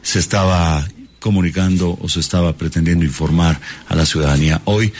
[0.02, 0.86] se estaba
[1.22, 3.58] comunicando o se estaba pretendiendo informar
[3.88, 4.60] a la ciudadanía.
[4.66, 4.92] Hoy,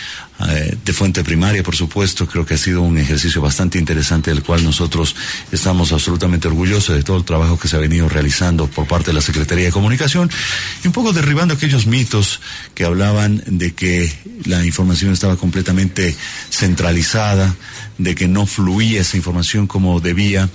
[0.49, 4.43] eh, de fuente primaria, por supuesto, creo que ha sido un ejercicio bastante interesante del
[4.43, 5.15] cual nosotros
[5.53, 9.15] estamos absolutamente orgullosos de todo el trabajo que se ha venido realizando por parte de
[9.15, 10.31] la Secretaría de Comunicación
[10.83, 12.41] y un poco derribando aquellos mitos
[12.75, 14.11] que hablaban de que
[14.45, 16.17] la información estaba completamente
[16.51, 17.55] centralizada,
[17.99, 20.49] de que no fluía esa información como debía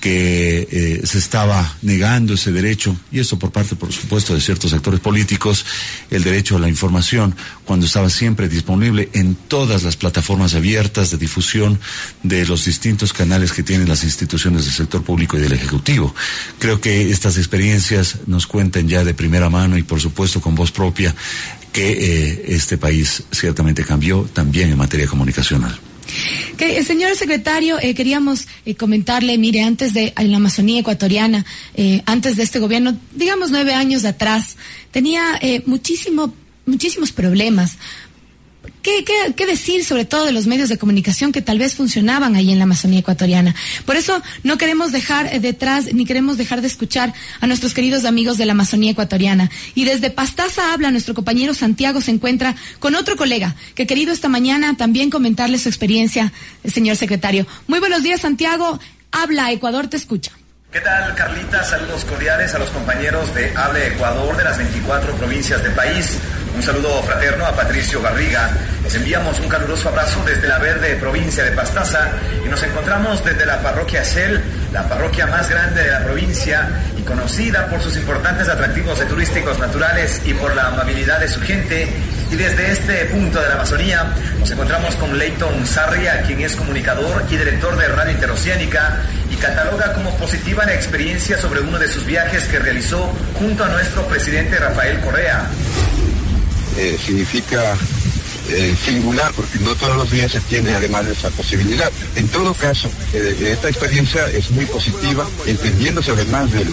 [0.00, 4.72] que eh, se estaba negando ese derecho, y esto por parte, por supuesto, de ciertos
[4.72, 5.64] actores políticos,
[6.10, 7.34] el derecho a la información,
[7.64, 11.80] cuando estaba siempre disponible en todas las plataformas abiertas de difusión
[12.22, 16.14] de los distintos canales que tienen las instituciones del sector público y del Ejecutivo.
[16.58, 20.70] Creo que estas experiencias nos cuentan ya de primera mano y, por supuesto, con voz
[20.70, 21.14] propia,
[21.72, 25.78] que eh, este país ciertamente cambió también en materia comunicacional.
[26.56, 31.44] Que, señor secretario, eh, queríamos eh, comentarle, mire, antes de en la Amazonía ecuatoriana,
[31.74, 34.56] eh, antes de este gobierno, digamos nueve años atrás,
[34.90, 36.34] tenía muchísimo,
[36.66, 37.76] muchísimos problemas.
[38.82, 42.36] ¿Qué, qué, ¿Qué, decir sobre todo de los medios de comunicación que tal vez funcionaban
[42.36, 43.54] ahí en la Amazonía ecuatoriana?
[43.84, 48.38] Por eso no queremos dejar detrás ni queremos dejar de escuchar a nuestros queridos amigos
[48.38, 49.50] de la Amazonía ecuatoriana.
[49.74, 54.28] Y desde Pastaza habla nuestro compañero Santiago se encuentra con otro colega que querido esta
[54.28, 56.32] mañana también comentarle su experiencia,
[56.64, 57.46] señor secretario.
[57.66, 58.78] Muy buenos días, Santiago.
[59.10, 60.32] Habla, Ecuador te escucha.
[60.70, 61.64] ¿Qué tal, Carlita?
[61.64, 66.18] Saludos cordiales a los compañeros de Hable Ecuador de las 24 provincias del país.
[66.58, 68.50] Un saludo fraterno a Patricio Barriga
[68.82, 72.10] Les enviamos un caluroso abrazo desde la verde provincia de Pastaza
[72.44, 74.42] y nos encontramos desde la parroquia Shell,
[74.72, 76.68] la parroquia más grande de la provincia
[76.98, 81.88] y conocida por sus importantes atractivos turísticos naturales y por la amabilidad de su gente.
[82.28, 87.22] Y desde este punto de la Amazonía nos encontramos con Leighton Sarria, quien es comunicador
[87.30, 88.96] y director de Radio Interoceánica
[89.30, 93.68] y cataloga como positiva la experiencia sobre uno de sus viajes que realizó junto a
[93.68, 95.46] nuestro presidente Rafael Correa.
[96.80, 97.76] Eh, significa
[98.50, 101.90] eh, singular, porque no todos los días se tiene además esa posibilidad.
[102.16, 106.64] En todo caso, eh, esta experiencia es muy positiva, entendiéndose además de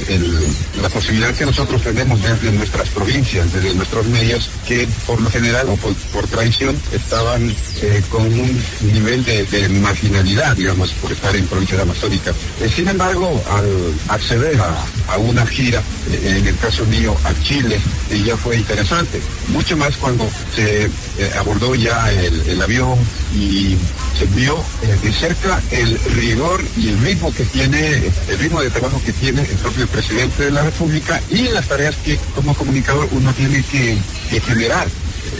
[0.81, 5.67] la posibilidad que nosotros tenemos desde nuestras provincias, desde nuestros medios, que por lo general
[5.69, 11.81] o por, traición estaban eh, con un nivel de, marginalidad, digamos, por estar en provincia
[11.81, 12.33] amazónica.
[12.73, 15.81] sin embargo, al acceder a, una gira,
[16.23, 17.79] en el caso mío, a Chile,
[18.25, 20.89] ya fue interesante, mucho más cuando se
[21.37, 22.99] abordó ya el, avión
[23.33, 23.75] y
[24.17, 28.69] se vio eh, de cerca el rigor y el ritmo que tiene, el ritmo de
[28.69, 33.07] trabajo que tiene el propio presidente de la República y las tareas que como comunicador
[33.11, 33.97] uno tiene que
[34.41, 34.87] generar.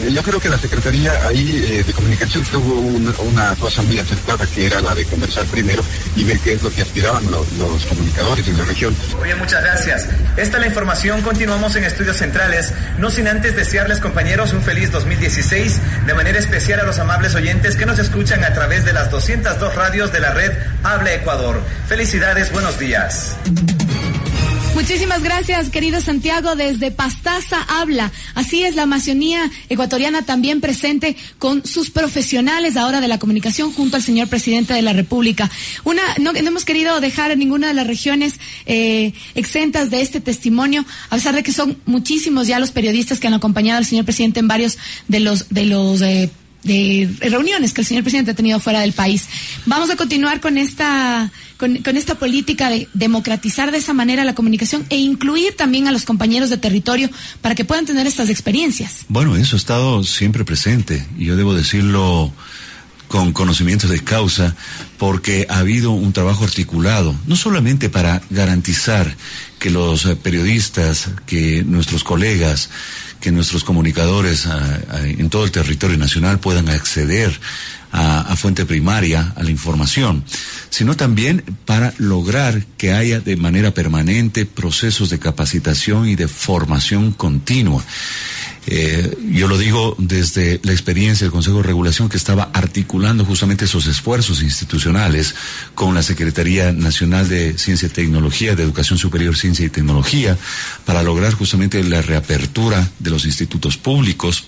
[0.02, 4.46] Eh, yo creo que la Secretaría ahí eh, de Comunicación tuvo una, cosa muy acertada
[4.48, 5.84] que era la de conversar primero
[6.16, 8.96] y ver qué es lo que aspiraban los, comunicadores en la región.
[9.22, 10.08] Oye, muchas gracias.
[10.38, 11.22] Esta es la información.
[11.22, 12.74] Continuamos en Estudios Centrales.
[12.98, 15.80] No sin antes desearles, compañeros, un feliz 2016.
[16.06, 19.76] De manera especial a los amables oyentes que nos escuchan a través de las 202
[19.76, 20.52] radios de la red
[20.84, 21.62] Habla Ecuador.
[21.88, 23.36] Felicidades, buenos días.
[24.76, 26.58] Muchísimas gracias, querido Santiago.
[26.58, 28.12] Desde Pastaza habla.
[28.34, 33.96] Así es, la Amazonía ecuatoriana también presente con sus profesionales ahora de la comunicación junto
[33.96, 35.50] al señor presidente de la República.
[35.86, 38.34] Una, no, hemos querido dejar ninguna de las regiones
[38.66, 43.28] eh, exentas de este testimonio, a pesar de que son muchísimos ya los periodistas que
[43.28, 46.30] han acompañado al señor presidente en varios de los de los eh,
[46.66, 49.28] de reuniones que el señor presidente ha tenido fuera del país.
[49.66, 54.86] Vamos a continuar con esta, con, esta política de democratizar de esa manera la comunicación
[54.90, 57.10] e incluir también a los compañeros de territorio
[57.42, 59.06] para que puedan tener estas experiencias.
[59.08, 62.34] Bueno, eso ha estado siempre presente y yo debo decirlo
[63.08, 64.56] con conocimientos de causa,
[64.98, 69.16] porque ha habido un trabajo articulado, no solamente para garantizar
[69.60, 72.70] que los periodistas, que nuestros colegas,
[73.22, 74.48] que nuestros comunicadores
[75.04, 77.40] en todo el territorio nacional puedan acceder
[77.98, 80.24] a, fuente primaria, a la información,
[80.70, 87.14] sino también para lograr que haya de manera permanente procesos de capacitación y de formación
[87.14, 87.84] continua.
[88.68, 93.66] Eh, yo lo digo desde la experiencia del Consejo de Regulación que estaba articulando justamente
[93.66, 95.36] esos esfuerzos institucionales
[95.76, 100.38] con la Secretaría Nacional de Ciencia y Tecnología, de Educación Superior, Ciencia y Tecnología,
[100.84, 104.46] para lograr justamente la reapertura de los institutos públicos,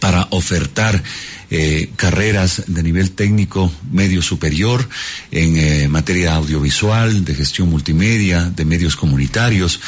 [0.00, 1.02] para ofertar
[1.50, 4.88] eh, carreras de nivel técnico medio superior
[5.30, 9.80] en eh, materia audiovisual, de gestión multimedia, de medios comunitarios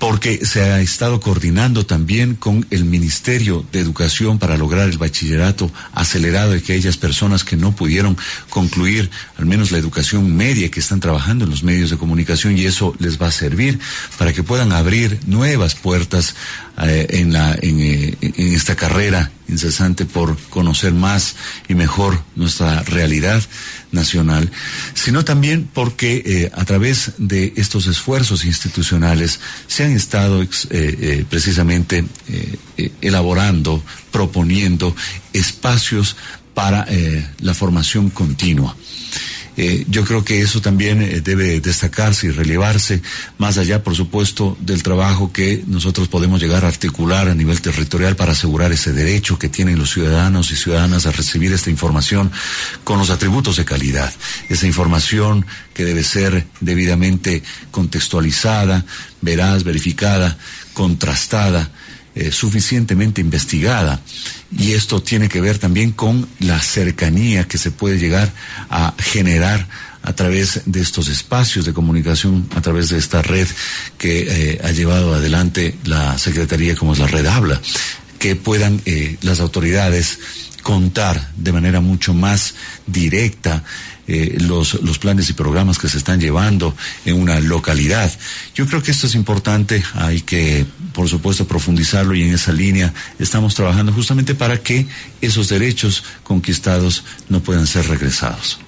[0.00, 5.70] porque se ha estado coordinando también con el Ministerio de Educación para lograr el bachillerato
[5.92, 8.16] acelerado de aquellas personas que no pudieron
[8.48, 12.64] concluir al menos la educación media que están trabajando en los medios de comunicación y
[12.64, 13.78] eso les va a servir
[14.18, 16.34] para que puedan abrir nuevas puertas
[16.82, 21.36] eh, en, la, eh, en esta carrera incesante por conocer más
[21.68, 23.42] y mejor nuestra realidad
[23.92, 24.50] nacional,
[24.94, 32.04] sino también porque eh, a través de estos esfuerzos institucionales se han estado eh, precisamente
[33.00, 34.94] elaborando, proponiendo
[35.32, 36.16] espacios
[36.54, 36.86] para
[37.40, 38.76] la formación continua.
[39.62, 43.02] Eh, yo creo que eso también eh, debe destacarse y relevarse,
[43.36, 48.16] más allá, por supuesto, del trabajo que nosotros podemos llegar a articular a nivel territorial
[48.16, 52.32] para asegurar ese derecho que tienen los ciudadanos y ciudadanas a recibir esta información
[52.84, 54.10] con los atributos de calidad.
[54.48, 55.44] Esa información
[55.74, 58.86] que debe ser debidamente contextualizada,
[59.20, 60.38] veraz, verificada,
[60.72, 61.70] contrastada
[62.20, 64.00] eh, suficientemente investigada.
[64.50, 68.30] Y esto tiene que ver también con la cercanía que se puede llegar
[68.68, 69.66] a generar
[70.02, 73.48] a través de estos espacios de comunicación, a través de esta red
[73.96, 77.58] que eh, ha llevado adelante la Secretaría como es la red Habla,
[78.18, 80.18] que puedan eh, las autoridades
[80.62, 82.54] contar de manera mucho más
[82.86, 83.64] directa
[84.12, 88.10] eh, los, los planes y programas que se están llevando en una localidad.
[88.56, 92.92] Yo creo que esto es importante, hay que, por supuesto, profundizarlo y en esa línea
[93.20, 94.88] estamos trabajando justamente para que
[95.20, 98.58] esos derechos conquistados no puedan ser regresados.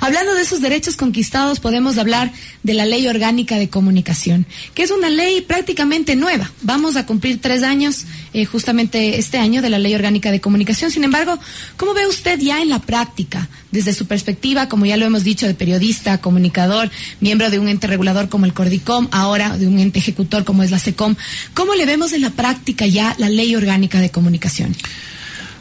[0.00, 4.90] Hablando de esos derechos conquistados, podemos hablar de la Ley Orgánica de Comunicación, que es
[4.90, 6.50] una ley prácticamente nueva.
[6.62, 10.90] Vamos a cumplir tres años eh, justamente este año de la Ley Orgánica de Comunicación.
[10.90, 11.38] Sin embargo,
[11.76, 15.46] ¿cómo ve usted ya en la práctica, desde su perspectiva, como ya lo hemos dicho,
[15.46, 19.98] de periodista, comunicador, miembro de un ente regulador como el Cordicom, ahora de un ente
[19.98, 21.16] ejecutor como es la SECOM?
[21.54, 24.76] ¿Cómo le vemos en la práctica ya la Ley Orgánica de Comunicación?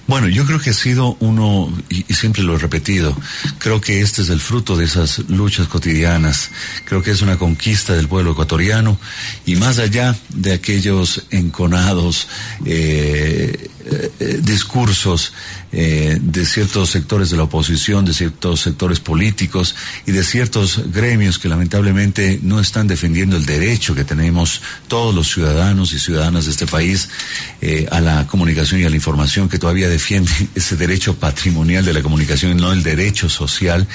[0.08, 3.18] Bueno, yo creo que ha sido uno, y, siempre lo he repetido,
[3.58, 6.52] creo que este es el fruto de esas luchas cotidianas,
[6.86, 9.00] creo que es una conquista del pueblo ecuatoriano
[9.48, 12.28] y más allá de aquellos enconados
[12.66, 15.32] eh, eh, discursos
[15.72, 19.76] eh, de ciertos sectores de la oposición, de ciertos sectores políticos
[20.08, 25.32] y de ciertos gremios que lamentablemente no están defendiendo el derecho que tenemos todos los
[25.32, 27.10] ciudadanos y ciudadanas de este país
[27.62, 31.94] eh, a la comunicación y a la información, que todavía defiende ese derecho patrimonial de
[31.94, 33.88] la comunicación no el derecho social.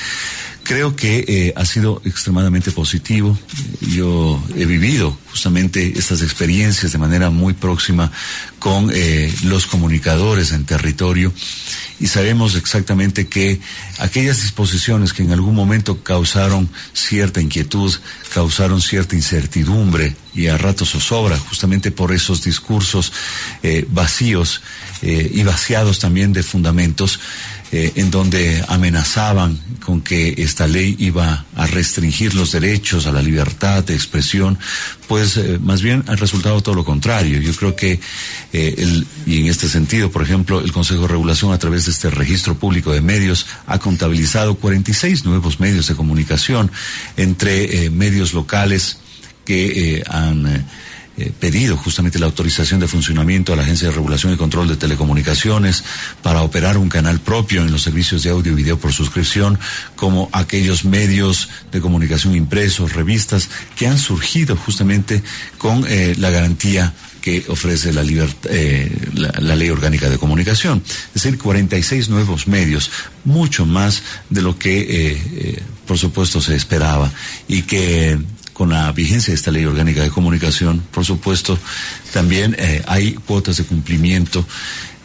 [0.62, 3.36] Creo que eh, ha sido extremadamente positivo.
[3.80, 8.12] Yo he vivido justamente estas experiencias de manera muy próxima
[8.58, 11.32] con eh, los comunicadores en territorio
[11.98, 13.60] y sabemos exactamente que
[13.98, 17.92] aquellas disposiciones que en algún momento causaron cierta inquietud,
[18.32, 23.12] causaron cierta incertidumbre y a ratos zozobra, justamente por esos discursos
[23.62, 24.62] eh, vacíos
[25.02, 27.20] y vaciados también de fundamentos,
[27.72, 33.22] eh, en donde amenazaban con que esta ley iba a restringir los derechos a la
[33.22, 34.58] libertad de expresión,
[35.06, 37.40] pues eh, más bien ha resultado todo lo contrario.
[37.40, 38.00] Yo creo que,
[38.52, 42.10] eh, y en este sentido, por ejemplo, el Consejo de Regulación a través de este
[42.10, 46.72] registro público de medios ha contabilizado 46 nuevos medios de comunicación
[47.16, 48.98] entre medios locales
[49.44, 50.66] que han
[51.20, 54.76] eh, pedido justamente la autorización de funcionamiento a la Agencia de Regulación y Control de
[54.76, 55.84] Telecomunicaciones
[56.22, 59.58] para operar un canal propio en los servicios de audio y video por suscripción,
[59.96, 65.22] como aquellos medios de comunicación impresos, revistas, que han surgido justamente
[65.58, 68.02] con eh, la garantía que ofrece la,
[68.44, 70.82] eh, la, ley orgánica de comunicación.
[71.14, 72.90] Es decir, 46 nuevos medios,
[73.24, 77.12] mucho más de lo que, eh, por supuesto, se esperaba
[77.46, 78.18] y que
[78.60, 81.58] con la vigencia de esta ley orgánica de comunicación, por supuesto,
[82.12, 84.44] también eh, hay cuotas de cumplimiento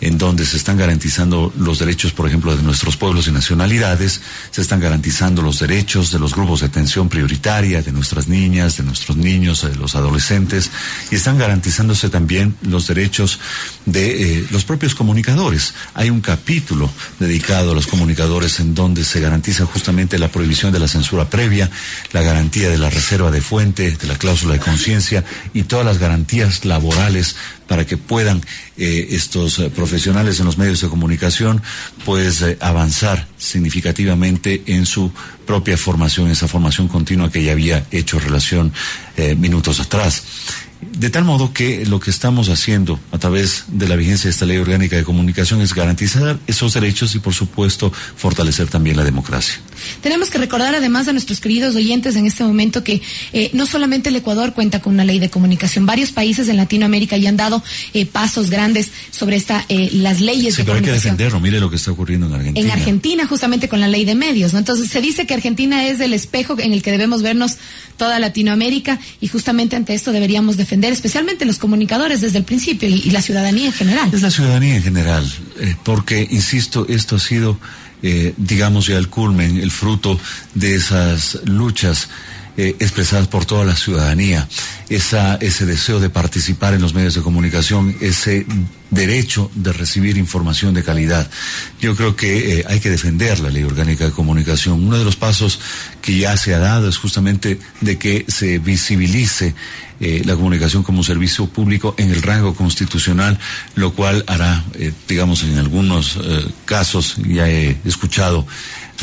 [0.02, 4.62] en donde se están garantizando los derechos, por ejemplo, de nuestros pueblos y nacionalidades, se
[4.62, 9.18] están garantizando los derechos de los grupos de atención prioritaria, de nuestras niñas, de nuestros
[9.18, 10.70] niños, de los adolescentes,
[11.12, 13.40] y están garantizándose también los derechos
[13.86, 15.74] de eh, los propios comunicadores.
[15.94, 20.80] Hay un capítulo dedicado a los comunicadores en donde se garantiza justamente la prohibición de
[20.80, 21.70] la censura previa,
[22.12, 26.00] la garantía de la reserva de fuente, de la cláusula de conciencia y todas las
[26.00, 27.36] garantías laborales
[27.68, 28.42] para que puedan
[28.78, 31.62] eh, estos eh, profesionales en los medios de comunicación
[32.04, 35.12] pues eh, avanzar significativamente en su
[35.46, 38.74] propia formación, esa formación continua que ya había hecho relación
[39.38, 40.24] minutos atrás.
[40.82, 44.46] De tal modo que lo que estamos haciendo a través de la vigencia de esta
[44.46, 49.60] ley orgánica de comunicación es garantizar esos derechos y, por supuesto, fortalecer también la democracia.
[50.02, 53.02] Tenemos que recordar además a nuestros queridos oyentes en este momento que
[53.34, 57.18] eh, no solamente el Ecuador cuenta con una ley de comunicación, varios países en Latinoamérica
[57.18, 60.94] ya han dado eh, pasos grandes sobre esta eh, las leyes sí, de pero comunicación.
[60.96, 61.40] hay que defenderlo.
[61.40, 62.66] Mire lo que está ocurriendo en Argentina.
[62.66, 64.60] En Argentina, justamente con la ley de medios, ¿no?
[64.60, 67.58] Entonces se dice que Argentina es el espejo en el que debemos vernos
[67.98, 72.94] toda Latinoamérica y justamente ante esto deberíamos defender, especialmente los comunicadores desde el principio y,
[73.06, 74.10] y la ciudadanía en general.
[74.14, 75.26] Es la ciudadanía en general,
[75.60, 77.58] eh, porque, insisto, esto ha sido,
[78.08, 80.20] eh, digamos, ya el culmen, el fruto
[80.54, 82.08] de esas luchas
[82.58, 84.48] eh, expresadas por toda la ciudadanía,
[84.88, 88.46] esa, ese deseo de participar en los medios de comunicación, ese
[88.92, 91.30] derecho de recibir información de calidad.
[91.82, 94.86] Yo creo que eh, hay que defender la ley orgánica de comunicación.
[94.86, 95.60] Uno de los pasos
[96.02, 99.54] que ya se ha dado es justamente de que se visibilice
[100.00, 103.38] eh, la comunicación como un servicio público en el rango constitucional,
[103.76, 104.64] lo cual hará,
[105.10, 106.20] digamos, en algunos
[106.64, 108.48] casos, ya he escuchado,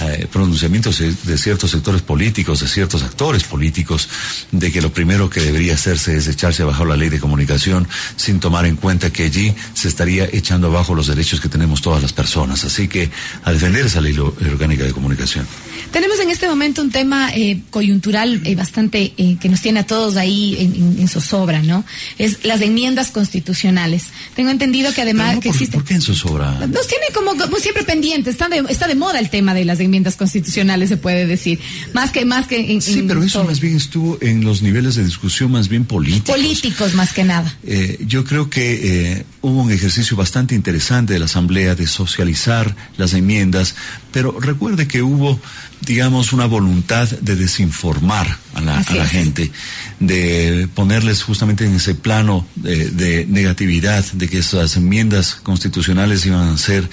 [0.01, 4.09] eh, pronunciamientos de ciertos sectores políticos, de ciertos actores políticos,
[4.51, 8.41] de que lo primero que debería hacerse es echarse abajo la ley de comunicación sin
[8.41, 12.13] tomar en cuenta que allí se estaría echando abajo los derechos que tenemos todas las
[12.13, 12.65] personas.
[12.65, 13.11] Así que
[13.45, 15.47] a defender esa ley orgánica de comunicación.
[15.91, 19.87] Tenemos en este momento un tema eh, coyuntural eh, bastante eh, que nos tiene a
[19.87, 21.85] todos ahí en, en, en, zozobra, ¿no?
[22.19, 24.05] Es las enmiendas constitucionales.
[24.35, 25.77] Tengo entendido que además no, que por, existe.
[25.77, 26.67] ¿Por qué en zozobra?
[26.67, 28.31] Nos tiene como, como siempre pendiente.
[28.31, 31.59] Está de, está de moda el tema de las enmiendas constitucionales, se puede decir.
[31.93, 33.49] Más que, más que en, Sí, en pero eso todo.
[33.49, 36.35] más bien estuvo en los niveles de discusión más bien políticos.
[36.37, 37.57] Políticos más que nada.
[37.65, 42.75] Eh, yo creo que eh, hubo un ejercicio bastante interesante de la Asamblea de socializar
[42.97, 43.75] las enmiendas,
[44.13, 45.41] pero recuerde que hubo
[45.85, 49.51] digamos, una voluntad de desinformar a la, a la gente,
[49.99, 56.49] de ponerles justamente en ese plano de, de negatividad, de que esas enmiendas constitucionales iban
[56.49, 56.89] a ser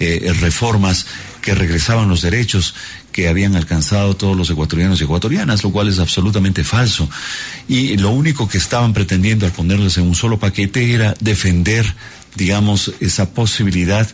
[0.00, 1.06] eh, reformas
[1.42, 2.74] que regresaban los derechos
[3.10, 7.10] que habían alcanzado todos los ecuatorianos y ecuatorianas, lo cual es absolutamente falso.
[7.68, 11.84] Y lo único que estaban pretendiendo al ponerles en un solo paquete era defender,
[12.36, 14.08] digamos, esa posibilidad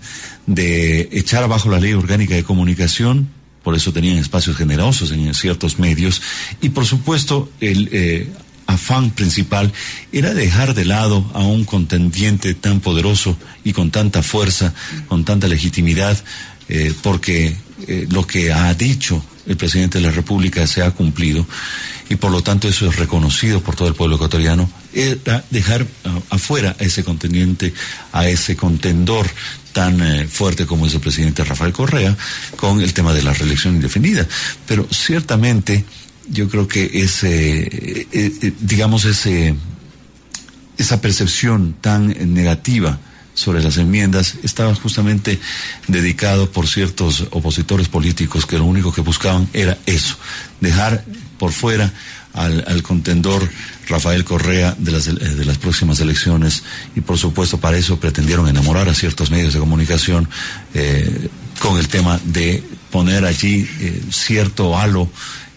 [0.46, 3.28] de echar abajo la ley orgánica de comunicación,
[3.62, 6.22] por eso tenían espacios generosos en ciertos medios,
[6.62, 8.26] y por supuesto el eh,
[8.66, 9.72] afán principal
[10.12, 14.74] era dejar de lado a un contendiente tan poderoso y con tanta fuerza,
[15.08, 16.18] con tanta legitimidad,
[16.68, 17.56] eh, porque
[17.86, 21.46] eh, lo que ha dicho el presidente de la República se ha cumplido
[22.10, 25.86] y por lo tanto eso es reconocido por todo el pueblo ecuatoriano, era dejar uh,
[26.30, 27.72] afuera a ese contendiente,
[28.12, 29.26] a ese contendor
[29.72, 32.16] tan eh, fuerte como es el presidente Rafael Correa
[32.56, 34.26] con el tema de la reelección indefinida.
[34.66, 35.84] Pero ciertamente
[36.28, 38.06] yo creo que ese,
[38.60, 39.54] digamos, ese,
[40.76, 42.98] esa percepción tan negativa
[43.38, 44.34] sobre las enmiendas.
[44.42, 45.38] Estaba justamente
[45.86, 50.16] dedicado por ciertos opositores políticos que lo único que buscaban era eso,
[50.60, 51.04] dejar
[51.38, 51.92] por fuera
[52.34, 53.48] al, contendor
[53.88, 56.62] Rafael Correa de las, de las próximas elecciones
[56.94, 60.28] y por supuesto para eso pretendieron enamorar a ciertos medios de comunicación
[60.74, 61.28] eh,
[61.60, 65.10] con el tema de poner allí eh, cierto halo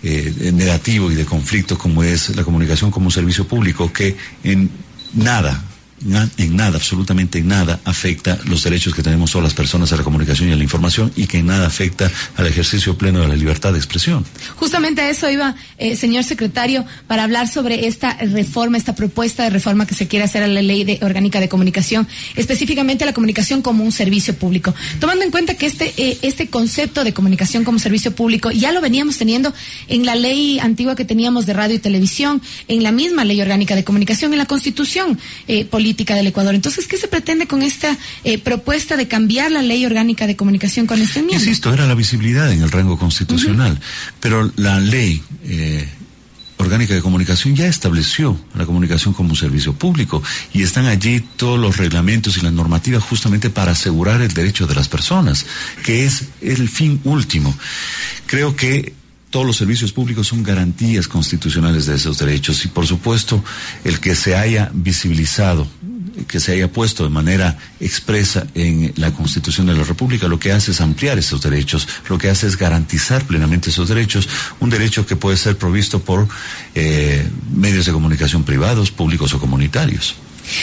[0.04, 4.72] eh, negativo y de conflicto como es la comunicación como un servicio público que en
[5.14, 5.64] nada
[6.38, 10.04] en nada, absolutamente en nada, afecta los derechos que tenemos todas las personas a la
[10.04, 13.36] comunicación y a la información y que en nada afecta al ejercicio pleno de la
[13.36, 14.26] libertad de expresión.
[14.56, 19.52] Justamente a eso iba, eh, señor secretario, para hablar sobre esta reforma, esta propuesta de
[19.52, 23.62] reforma que se quiere hacer a la ley orgánica de comunicación, específicamente a la comunicación
[23.62, 24.74] como un servicio público.
[25.00, 28.82] Tomando en cuenta que este, eh, este concepto de comunicación como servicio público ya lo
[28.82, 29.54] veníamos teniendo
[29.88, 33.76] en la ley antigua que teníamos de radio y televisión, en la misma ley orgánica
[33.76, 36.56] de comunicación, en la constitución eh, política del Ecuador.
[36.56, 40.88] Entonces, ¿qué se pretende con esta eh, propuesta de cambiar la ley orgánica de comunicación
[40.88, 41.44] con este enmienda?
[41.44, 44.14] Insisto, era la visibilidad en el rango constitucional, uh -huh.
[44.20, 45.88] pero la ley eh,
[46.58, 50.22] orgánica de comunicación ya estableció la comunicación como un servicio público
[50.54, 54.76] y están allí todos los reglamentos y las normativas justamente para asegurar el derecho de
[54.76, 55.46] las personas,
[55.84, 57.54] que es el fin último.
[58.28, 58.94] Creo que
[59.32, 63.44] todos los servicios públicos son garantías constitucionales de esos derechos y por supuesto
[63.84, 65.66] el que se haya visibilizado
[66.28, 70.52] que se haya puesto de manera expresa en la Constitución de la República, lo que
[70.52, 74.28] hace es ampliar esos derechos, lo que hace es garantizar plenamente esos derechos,
[74.60, 76.28] un derecho que puede ser provisto por
[76.76, 80.16] eh, medios de comunicación privados, públicos o comunitarios.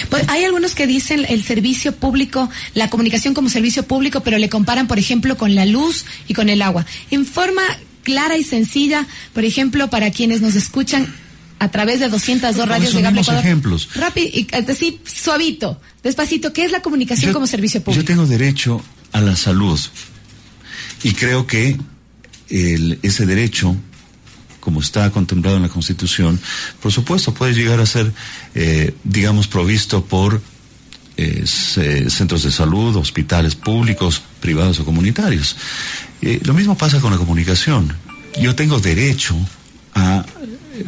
[0.08, 4.48] Pues hay algunos que dicen el servicio público, la comunicación como servicio público, pero le
[4.48, 6.84] comparan, por ejemplo, con la luz y con el agua.
[7.10, 7.62] En forma
[8.02, 11.14] clara y sencilla, por ejemplo, para quienes nos escuchan
[11.58, 13.00] a través de 202 radios de
[13.38, 13.88] ejemplos.
[13.94, 18.02] Rápido, y así suavito, despacito, ¿qué es la comunicación yo, como servicio público?
[18.02, 18.82] Yo tengo derecho
[19.12, 19.78] a la salud
[21.02, 21.76] y creo que
[22.48, 23.76] el, ese derecho,
[24.60, 26.40] como está contemplado en la Constitución,
[26.80, 28.12] por supuesto puede llegar a ser,
[28.54, 30.40] eh, digamos, provisto por
[31.16, 35.56] eh, centros de salud, hospitales públicos, privados o comunitarios.
[36.22, 37.96] Eh, lo mismo pasa con la comunicación.
[38.40, 39.36] Yo tengo derecho
[39.98, 40.24] a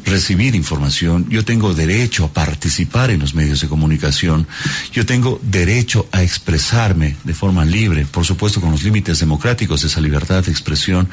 [0.04, 4.46] recibir información, yo tengo derecho a participar en los medios de comunicación,
[4.92, 9.88] yo tengo derecho a expresarme de forma libre, por supuesto con los límites democráticos de
[9.88, 11.08] esa libertad de expresión,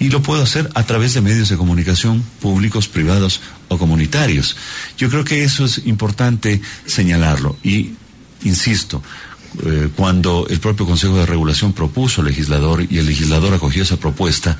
[0.00, 4.56] y lo puedo hacer a través de medios de comunicación públicos, privados o comunitarios.
[4.96, 7.56] Yo creo que eso es importante señalarlo.
[7.62, 7.92] Y,
[8.44, 9.02] insisto,
[9.64, 13.98] eh, cuando el propio Consejo de Regulación propuso al legislador y el legislador acogió esa
[13.98, 14.56] propuesta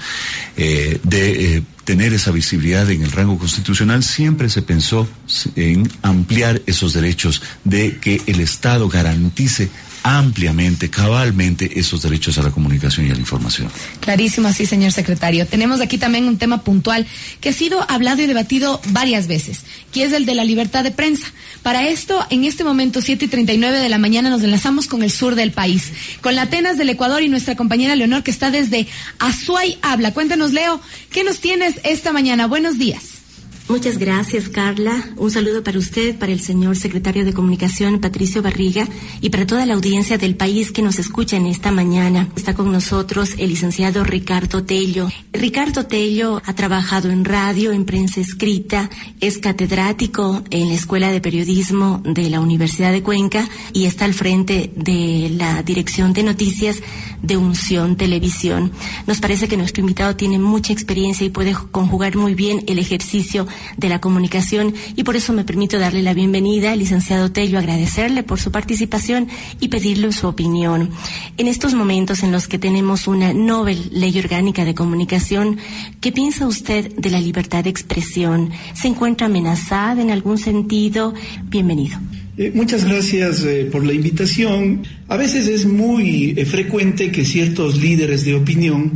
[0.57, 5.09] eh, de eh, tener esa visibilidad en el rango constitucional, siempre se pensó
[5.57, 9.70] en ampliar esos derechos de que el Estado garantice
[10.03, 13.70] ampliamente, cabalmente esos derechos a la comunicación y a la información.
[14.00, 15.46] Clarísimo, así, señor secretario.
[15.46, 17.07] Tenemos aquí también un tema puntual
[17.40, 19.61] que ha sido hablado y debatido varias veces,
[19.92, 21.26] que es el de la libertad de prensa.
[21.62, 25.11] Para esto, en este momento, 7 y 39 de la mañana, nos enlazamos con el
[25.11, 28.88] sur del país, con la Atenas del Ecuador y nuestra compañera Leonor, que está desde
[29.18, 30.12] Azuay Habla.
[30.12, 30.80] Cuéntanos, Leo,
[31.11, 32.46] ¿qué nos tienes esta mañana?
[32.46, 33.22] Buenos días.
[33.68, 35.10] Muchas gracias, Carla.
[35.16, 38.88] Un saludo para usted, para el señor secretario de Comunicación, Patricio Barriga,
[39.20, 42.28] y para toda la audiencia del país que nos escucha en esta mañana.
[42.36, 45.08] Está con nosotros el licenciado Ricardo Tello.
[45.32, 48.90] Ricardo Tello ha trabajado en radio, en prensa escrita,
[49.20, 54.14] es catedrático en la Escuela de Periodismo de la Universidad de Cuenca y está al
[54.14, 56.82] frente de la Dirección de Noticias
[57.22, 58.72] de Unción Televisión.
[59.06, 63.46] Nos parece que nuestro invitado tiene mucha experiencia y puede conjugar muy bien el ejercicio
[63.76, 68.22] de la comunicación y por eso me permito darle la bienvenida al licenciado Tello, agradecerle
[68.22, 69.28] por su participación
[69.61, 70.90] y pedirle su opinión.
[71.36, 75.59] En estos momentos en los que tenemos una Nobel Ley Orgánica de Comunicación,
[76.00, 78.50] ¿qué piensa usted de la libertad de expresión?
[78.74, 81.14] ¿Se encuentra amenazada en algún sentido?
[81.44, 81.98] Bienvenido.
[82.38, 84.82] Eh, muchas gracias eh, por la invitación.
[85.09, 88.92] A veces es muy eh, frecuente que ciertos líderes de opinión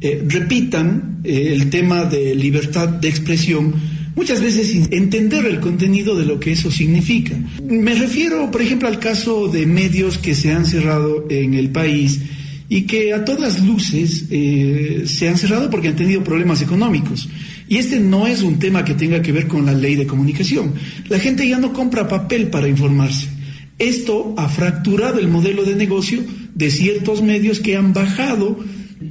[0.00, 3.74] repitan el tema de libertad de expresión
[4.18, 7.38] muchas veces entender el contenido de lo que eso significa.
[7.62, 12.18] Me refiero, por ejemplo, al caso de medios que se han cerrado en el país
[12.68, 17.28] y que a todas luces eh, se han cerrado porque han tenido problemas económicos.
[17.68, 20.74] Y este no es un tema que tenga que ver con la ley de comunicación.
[21.08, 23.28] La gente ya no compra papel para informarse.
[23.78, 26.24] Esto ha fracturado el modelo de negocio
[26.56, 28.58] de ciertos medios que han bajado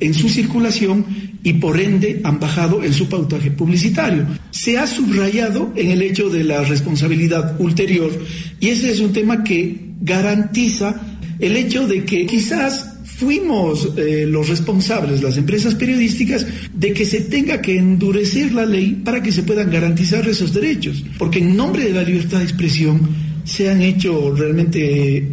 [0.02, 1.06] en su circulación
[1.44, 4.26] y por ende han bajado en su pautaje publicitario.
[4.52, 8.12] Se ha subrayado en el hecho de la responsabilidad ulterior
[8.60, 11.02] y ese es un tema que garantiza
[11.40, 17.22] el hecho de que quizás fuimos eh, los responsables, las empresas periodísticas, de que se
[17.22, 21.04] tenga que endurecer la ley para que se puedan garantizar esos derechos.
[21.18, 24.80] Porque en nombre de la libertad de expresión se han hecho realmente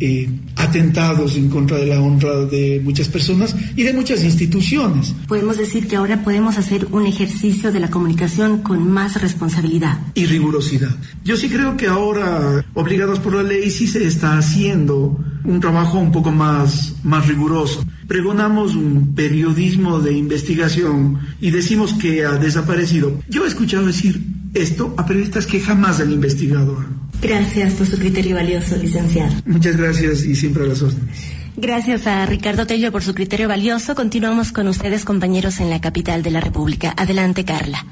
[0.00, 5.14] eh, atentados en contra de la honra de muchas personas y de muchas instituciones.
[5.26, 9.98] Podemos decir que ahora podemos hacer un ejercicio de la comunicación con más responsabilidad.
[10.14, 10.94] Y rigurosidad.
[11.24, 15.98] Yo sí creo que ahora, obligados por la ley, sí se está haciendo un trabajo
[15.98, 17.84] un poco más, más riguroso.
[18.06, 23.20] Pregonamos un periodismo de investigación y decimos que ha desaparecido.
[23.28, 24.22] Yo he escuchado decir
[24.54, 27.03] esto a periodistas que jamás han investigado algo.
[27.20, 29.32] Gracias por su criterio valioso, licenciado.
[29.46, 31.18] Muchas gracias y siempre a las órdenes.
[31.56, 33.94] Gracias a Ricardo Tello por su criterio valioso.
[33.94, 36.92] Continuamos con ustedes, compañeros, en la capital de la República.
[36.96, 37.86] Adelante, Carla.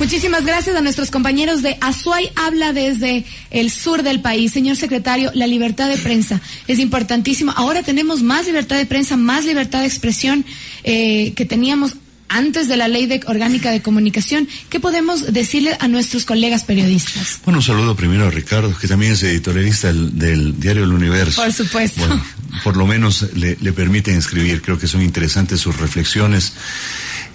[0.00, 4.52] Muchísimas gracias a nuestros compañeros de Azuay Habla desde el sur del país.
[4.52, 7.52] Señor secretario, la libertad de prensa es importantísima.
[7.52, 10.44] Ahora tenemos más libertad de prensa, más libertad de expresión
[10.84, 11.96] eh, que teníamos
[12.28, 14.48] antes de la ley de orgánica de comunicación.
[14.68, 17.40] ¿Qué podemos decirle a nuestros colegas periodistas?
[17.44, 21.42] Bueno, un saludo primero a Ricardo, que también es editorialista del, del diario El Universo.
[21.42, 22.06] Por supuesto.
[22.06, 22.24] Bueno,
[22.64, 24.62] por lo menos le, le permiten escribir.
[24.62, 26.52] Creo que son interesantes sus reflexiones.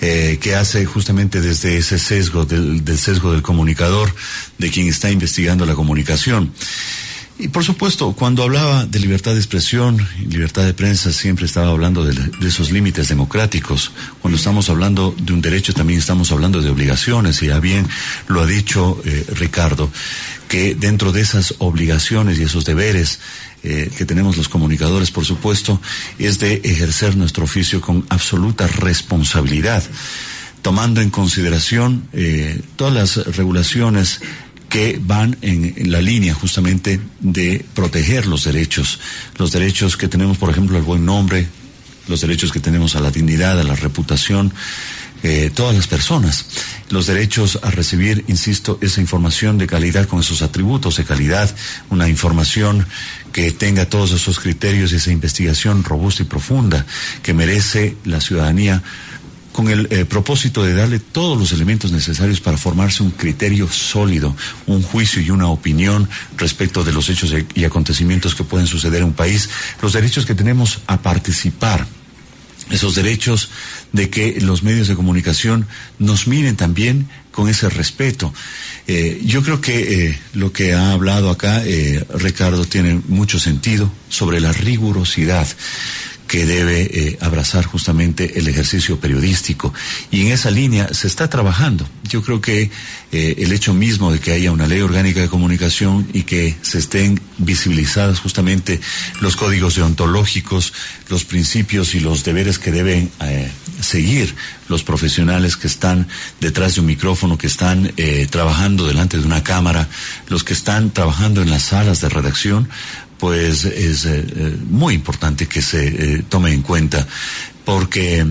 [0.01, 4.13] Eh, que hace justamente desde ese sesgo, del, del sesgo del comunicador,
[4.57, 6.51] de quien está investigando la comunicación.
[7.43, 11.71] Y por supuesto, cuando hablaba de libertad de expresión y libertad de prensa, siempre estaba
[11.71, 13.91] hablando de, esos límites democráticos.
[14.21, 17.85] Cuando estamos hablando de un derecho, también estamos hablando de obligaciones, y ya bien
[18.29, 19.91] lo ha dicho eh, Ricardo,
[20.47, 23.19] que dentro de esas obligaciones y esos deberes
[23.61, 25.81] eh, que tenemos los comunicadores, por supuesto,
[26.19, 29.83] es de ejercer nuestro oficio con absoluta responsabilidad,
[30.61, 34.21] tomando en consideración eh, todas las regulaciones
[34.74, 38.99] que van en, la línea justamente de proteger los derechos,
[39.38, 41.47] los derechos que tenemos, por ejemplo, al buen nombre,
[42.07, 44.51] los derechos que tenemos a la dignidad, a la reputación,
[45.21, 46.47] eh, todas las personas.
[46.89, 51.55] Los derechos a recibir, insisto, esa información de calidad con esos atributos de calidad,
[51.91, 52.88] una información
[53.32, 56.84] que tenga todos esos criterios y esa investigación robusta y profunda
[57.21, 58.82] que merece la ciudadanía
[59.53, 64.35] con el eh, propósito de darle todos los elementos necesarios para formarse un criterio sólido,
[64.67, 69.05] un juicio y una opinión respecto de los hechos y acontecimientos que pueden suceder en
[69.05, 69.49] un país,
[69.81, 71.87] los derechos que tenemos a participar
[72.69, 73.49] esos derechos
[73.91, 75.67] de que los medios de comunicación
[75.99, 78.33] nos miren también con ese respeto.
[78.87, 83.91] Eh, yo creo que eh, lo que ha hablado acá eh, Ricardo tiene mucho sentido
[84.09, 85.47] sobre la rigurosidad
[86.34, 89.71] que debe eh, abrazar justamente el ejercicio periodístico.
[90.09, 91.88] Y en esa línea se está trabajando.
[92.09, 92.71] Yo creo que
[93.11, 96.79] eh, el hecho mismo de que haya una ley orgánica de comunicación y que se
[96.79, 98.81] estén visibilizadas justamente
[99.21, 100.73] los códigos deontológicos,
[101.07, 104.34] los principios y los deberes que deben eh, seguir
[104.69, 106.07] los profesionales que están
[106.41, 107.93] detrás de un micrófono, que están
[108.31, 109.88] trabajando delante de una cámara,
[110.29, 112.69] los que están trabajando en las salas de redacción,
[113.20, 117.07] pues es eh, muy importante que se eh, tome en cuenta,
[117.66, 118.26] porque,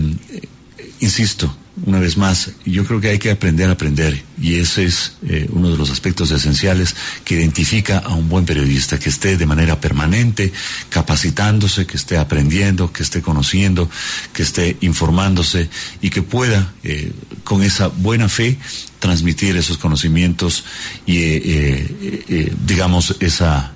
[0.99, 1.55] insisto,
[1.85, 5.47] una vez más, yo creo que hay que aprender a aprender y ese es eh,
[5.51, 9.81] uno de los aspectos esenciales que identifica a un buen periodista, que esté de manera
[9.81, 10.53] permanente
[10.89, 13.89] capacitándose, que esté aprendiendo, que esté conociendo,
[14.33, 15.67] que esté informándose
[15.99, 17.11] y que pueda, eh,
[17.43, 18.59] con esa buena fe,
[18.99, 20.63] transmitir esos conocimientos
[21.07, 23.72] y, eh, digamos, esa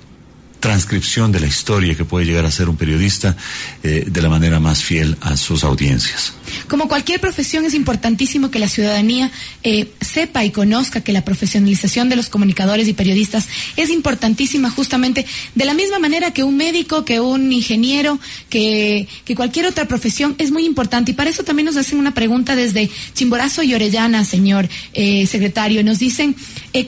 [0.60, 3.36] transcripción de la historia que puede llegar a ser un periodista
[3.82, 6.32] eh, de la manera más fiel a sus audiencias.
[6.66, 9.30] Como cualquier profesión es importantísimo que la ciudadanía
[9.62, 15.26] eh, sepa y conozca que la profesionalización de los comunicadores y periodistas es importantísima justamente
[15.54, 20.34] de la misma manera que un médico, que un ingeniero, que, que cualquier otra profesión
[20.38, 21.12] es muy importante.
[21.12, 25.84] Y para eso también nos hacen una pregunta desde Chimborazo y Orellana, señor eh, secretario.
[25.84, 26.34] Nos dicen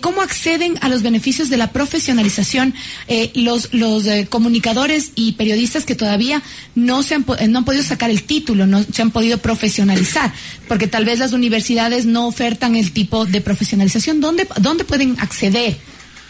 [0.01, 2.75] cómo acceden a los beneficios de la profesionalización
[3.35, 6.43] los los, eh, comunicadores y periodistas que todavía
[6.75, 10.33] no se han, no han podido sacar el título, no se han podido profesionalizar,
[10.69, 14.21] porque tal vez las universidades no ofertan el tipo de profesionalización.
[14.21, 15.79] ¿Dónde, dónde pueden acceder?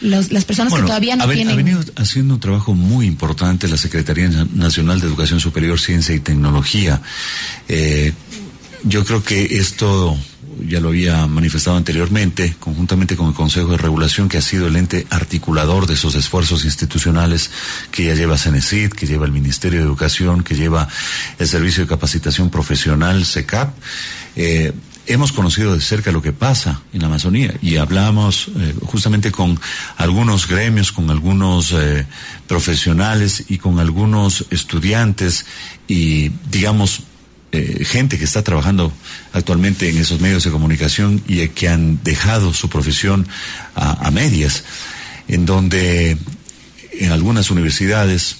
[0.01, 1.53] las personas que todavía no tienen.
[1.53, 6.19] Ha venido haciendo un trabajo muy importante la Secretaría Nacional de Educación Superior, Ciencia y
[6.19, 7.01] Tecnología.
[7.67, 8.11] Eh,
[8.83, 10.17] yo creo que esto
[10.67, 14.75] ya lo había manifestado anteriormente, conjuntamente con el Consejo de Regulación, que ha sido el
[14.75, 17.51] ente articulador de esos esfuerzos institucionales
[17.91, 20.87] que ya lleva CENESID, que lleva el Ministerio de Educación, que lleva
[21.39, 23.73] el Servicio de Capacitación Profesional, SECAP.
[24.35, 24.73] Eh,
[25.07, 29.59] hemos conocido de cerca lo que pasa en la Amazonía y hablamos eh, justamente con
[29.97, 32.05] algunos gremios, con algunos eh,
[32.47, 35.45] profesionales y con algunos estudiantes
[35.87, 37.03] y digamos
[37.53, 38.93] eh, gente que está trabajando
[39.33, 43.27] actualmente en esos medios de comunicación y que han dejado su profesión
[43.75, 44.63] a, medias,
[45.27, 46.17] en donde
[46.93, 48.37] en algunas universidades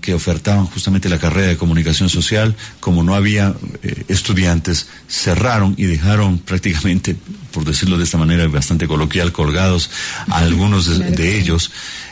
[0.00, 5.84] que ofertaban justamente la carrera de comunicación social, como no había eh, estudiantes, cerraron y
[5.84, 7.14] dejaron prácticamente,
[7.52, 9.88] por decirlo de esta manera bastante coloquial, colgados
[10.28, 11.70] a algunos de, ellos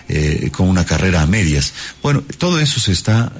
[0.08, 1.72] eh, con una carrera a medias.
[2.02, 3.32] Bueno, todo eso se está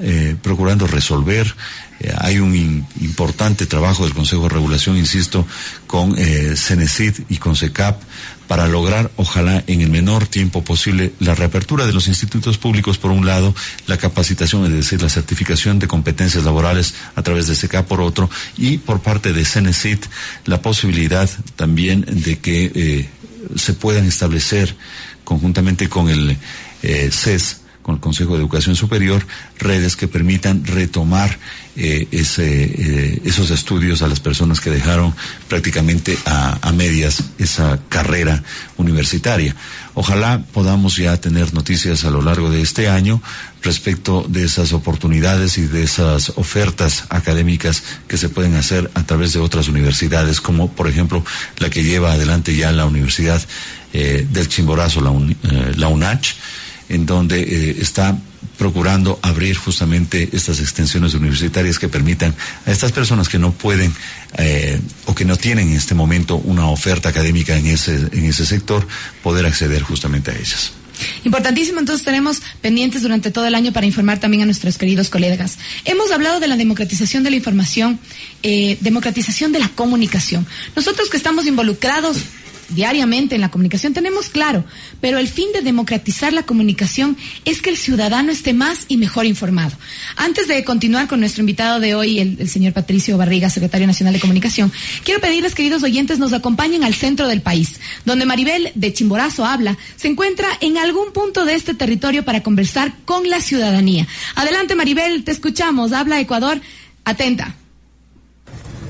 [0.43, 1.86] procurando resolver eh,
[2.19, 5.47] hay un importante trabajo del Consejo de Regulación, insisto,
[5.87, 8.03] con eh, Cenecid y con SECAP
[8.47, 13.11] para lograr, ojalá, en el menor tiempo posible, la reapertura de los institutos públicos, por
[13.11, 13.55] un lado,
[13.87, 18.31] la capacitación, es decir, la certificación de competencias laborales a través de SECAP, por otro,
[18.57, 19.99] y por parte de Cenecid,
[20.45, 23.09] la posibilidad también de que eh,
[23.57, 24.77] se puedan establecer,
[25.25, 26.37] conjuntamente con el
[26.83, 29.25] eh, CES, con el Consejo de Educación Superior
[29.59, 31.39] redes que permitan retomar
[31.79, 35.14] eh, ese, eh, esos estudios a las personas que dejaron
[35.47, 38.43] prácticamente a, a, medias esa carrera
[38.79, 39.55] universitaria.
[39.93, 43.20] Ojalá podamos ya tener noticias a lo largo de este año
[43.62, 49.35] respecto de esas oportunidades y de esas ofertas académicas que se pueden hacer a través
[49.35, 51.22] de otras universidades, como por ejemplo
[51.59, 53.43] la que lleva adelante ya la Universidad
[53.93, 55.12] eh, del Chimborazo, la,
[55.77, 56.37] la UNACH
[56.89, 58.16] en donde está
[58.57, 62.35] procurando abrir justamente estas extensiones universitarias que permitan
[62.65, 63.93] a estas personas que no pueden
[64.39, 68.47] eh, o que no tienen en este momento una oferta académica en ese, en ese
[68.47, 68.87] sector
[69.23, 70.73] poder acceder justamente a ellas.
[71.25, 75.59] Importantísimo, entonces tenemos pendientes durante todo el año para informar también a nuestros queridos colegas.
[75.85, 77.99] Hemos hablado de la democratización de la información,
[78.43, 80.47] eh, democratización de la comunicación.
[80.75, 82.19] Nosotros que estamos involucrados
[82.69, 84.64] diariamente en la comunicación, tenemos claro,
[85.01, 89.27] pero el fin de democratizar la comunicación es que el ciudadano esté más y mejor
[89.27, 89.77] informado.
[90.17, 94.21] Antes de continuar con nuestro invitado de hoy, el, señor Patricio Barriga, secretario nacional de
[94.21, 94.73] Comunicación,
[95.05, 99.77] quiero pedirles, queridos oyentes, nos acompañen al centro del país, donde Maribel de Chimborazo habla,
[99.97, 104.07] se encuentra en algún punto de este territorio para conversar con la ciudadanía.
[104.35, 105.93] Adelante, Maribel, te escuchamos.
[105.93, 106.61] Habla Ecuador.
[107.05, 107.55] Atenta.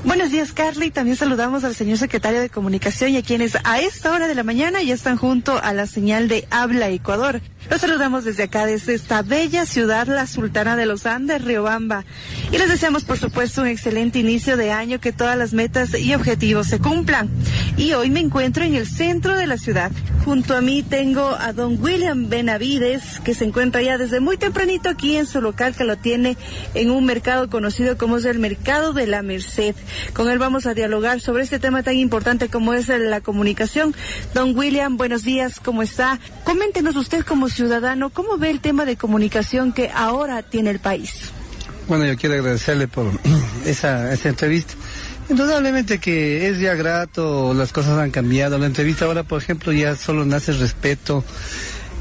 [0.07, 0.89] Buenos días, Carly.
[0.89, 4.45] También saludamos al señor secretario de Comunicación y a quienes a esta hora de la
[4.45, 7.41] mañana ya están junto a la señal de Habla Ecuador.
[7.69, 12.05] Los saludamos desde acá, desde esta bella ciudad, la Sultana de los Andes, Riobamba.
[12.53, 16.13] Y les deseamos, por supuesto, un excelente inicio de año, que todas las metas y
[16.15, 17.29] objetivos se cumplan.
[17.75, 19.91] Y hoy me encuentro en el centro de la ciudad.
[20.23, 24.89] Junto a mí tengo a don William Benavides, que se encuentra ya desde muy tempranito
[24.89, 26.37] aquí en su local, que lo tiene
[26.73, 29.75] en un mercado conocido como es el Mercado de la Merced.
[30.13, 33.95] Con él vamos a dialogar sobre este tema tan importante como es la comunicación.
[34.33, 36.19] Don William, buenos días, ¿cómo está?
[36.43, 41.31] Coméntenos usted como ciudadano, ¿cómo ve el tema de comunicación que ahora tiene el país?
[41.87, 43.11] Bueno, yo quiero agradecerle por
[43.65, 44.73] esa, esa entrevista.
[45.29, 48.57] Indudablemente que es ya grato, las cosas han cambiado.
[48.57, 51.23] La entrevista ahora, por ejemplo, ya solo nace respeto.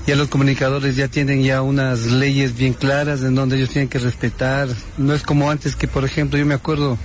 [0.07, 3.99] Ya los comunicadores ya tienen ya unas leyes bien claras en donde ellos tienen que
[3.99, 4.69] respetar.
[4.99, 6.97] No es como antes que, por ejemplo, yo me acuerdo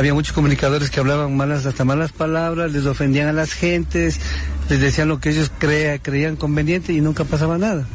[0.00, 4.18] había muchos comunicadores que hablaban malas, hasta malas palabras, les ofendían a las gentes,
[4.70, 7.86] les decían lo que ellos crea, creían conveniente y nunca pasaba nada.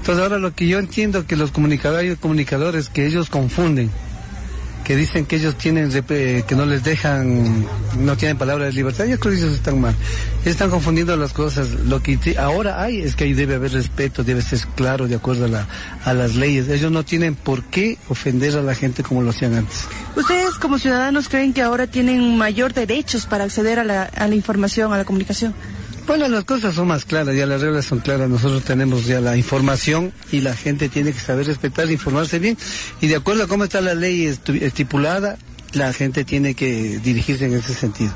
[0.00, 3.88] Entonces ahora lo que yo entiendo que los comunicadores, comunicadores que ellos confunden,
[4.84, 7.66] que dicen que ellos tienen, que no les dejan,
[7.98, 9.94] no tienen palabra de libertad, yo creo ellos están mal.
[10.44, 11.70] Están confundiendo las cosas.
[11.86, 15.46] Lo que ahora hay es que ahí debe haber respeto, debe ser claro de acuerdo
[15.46, 15.66] a, la,
[16.04, 16.68] a las leyes.
[16.68, 19.86] Ellos no tienen por qué ofender a la gente como lo hacían antes.
[20.14, 24.98] ¿Ustedes como ciudadanos creen que ahora tienen mayor derechos para acceder a la información, a
[24.98, 25.54] la comunicación?
[26.06, 28.28] Bueno, las cosas son más claras, ya las reglas son claras.
[28.28, 32.58] Nosotros tenemos ya la información y la gente tiene que saber respetar, informarse bien.
[33.00, 35.38] Y de acuerdo a cómo está la ley estipulada,
[35.72, 38.12] la gente tiene que dirigirse en ese sentido.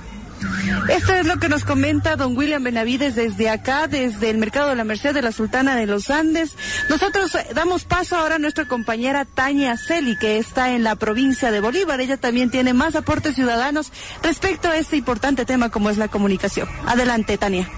[0.89, 4.77] Esto es lo que nos comenta don William Benavides desde acá, desde el Mercado de
[4.77, 6.57] la Merced de la Sultana de los Andes.
[6.89, 11.51] Nosotros eh, damos paso ahora a nuestra compañera Tania Celi, que está en la provincia
[11.51, 12.01] de Bolívar.
[12.01, 16.69] Ella también tiene más aportes ciudadanos respecto a este importante tema como es la comunicación.
[16.87, 17.69] Adelante, Tania.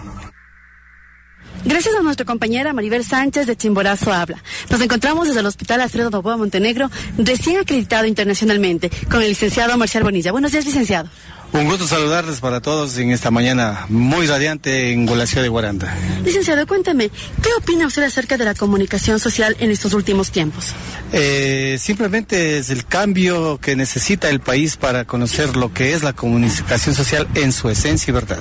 [1.64, 4.42] Gracias a nuestra compañera Maribel Sánchez de Chimborazo Habla.
[4.70, 10.02] Nos encontramos desde el Hospital Alfredo Novoa Montenegro, recién acreditado internacionalmente, con el licenciado Marcial
[10.02, 10.32] Bonilla.
[10.32, 11.10] Buenos días, licenciado.
[11.52, 15.92] Un gusto saludarles para todos en esta mañana muy radiante en la ciudad de Guaranda.
[16.24, 17.10] Licenciado, cuéntame,
[17.42, 20.66] ¿qué opina usted acerca de la comunicación social en estos últimos tiempos?
[21.12, 26.12] Eh, simplemente es el cambio que necesita el país para conocer lo que es la
[26.12, 28.38] comunicación social en su esencia y verdad.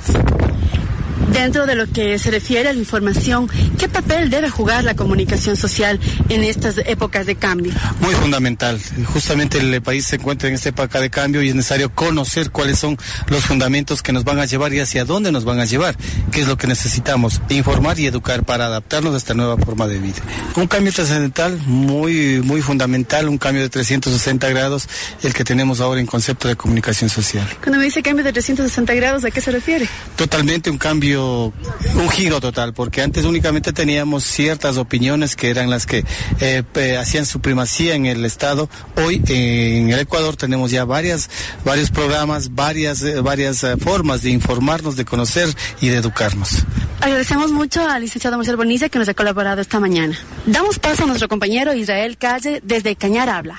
[1.32, 3.48] Dentro de lo que se refiere a la información,
[3.78, 7.72] ¿qué papel debe jugar la comunicación social en estas épocas de cambio?
[8.00, 8.80] Muy fundamental.
[9.12, 12.78] Justamente el país se encuentra en esta época de cambio y es necesario conocer cuáles
[12.78, 12.98] son
[13.28, 15.96] los fundamentos que nos van a llevar y hacia dónde nos van a llevar,
[16.32, 19.98] qué es lo que necesitamos, informar y educar para adaptarnos a esta nueva forma de
[19.98, 20.18] vida.
[20.56, 24.88] Un cambio trascendental muy, muy fundamental, un cambio de 360 grados,
[25.22, 27.46] el que tenemos ahora en concepto de comunicación social.
[27.62, 29.88] Cuando me dice cambio de 360 grados, ¿a qué se refiere?
[30.16, 35.86] Totalmente un cambio un giro total, porque antes únicamente teníamos ciertas opiniones que eran las
[35.86, 36.04] que
[36.40, 38.68] eh, hacían su primacía en el Estado.
[38.96, 41.30] Hoy en el Ecuador tenemos ya varias,
[41.64, 45.48] varios programas, varias, eh, varias eh, formas de informarnos, de conocer
[45.80, 46.64] y de educarnos.
[47.00, 50.18] Agradecemos mucho al licenciado Marcel Bonilla que nos ha colaborado esta mañana.
[50.46, 53.58] Damos paso a nuestro compañero Israel Calle desde Cañar Habla.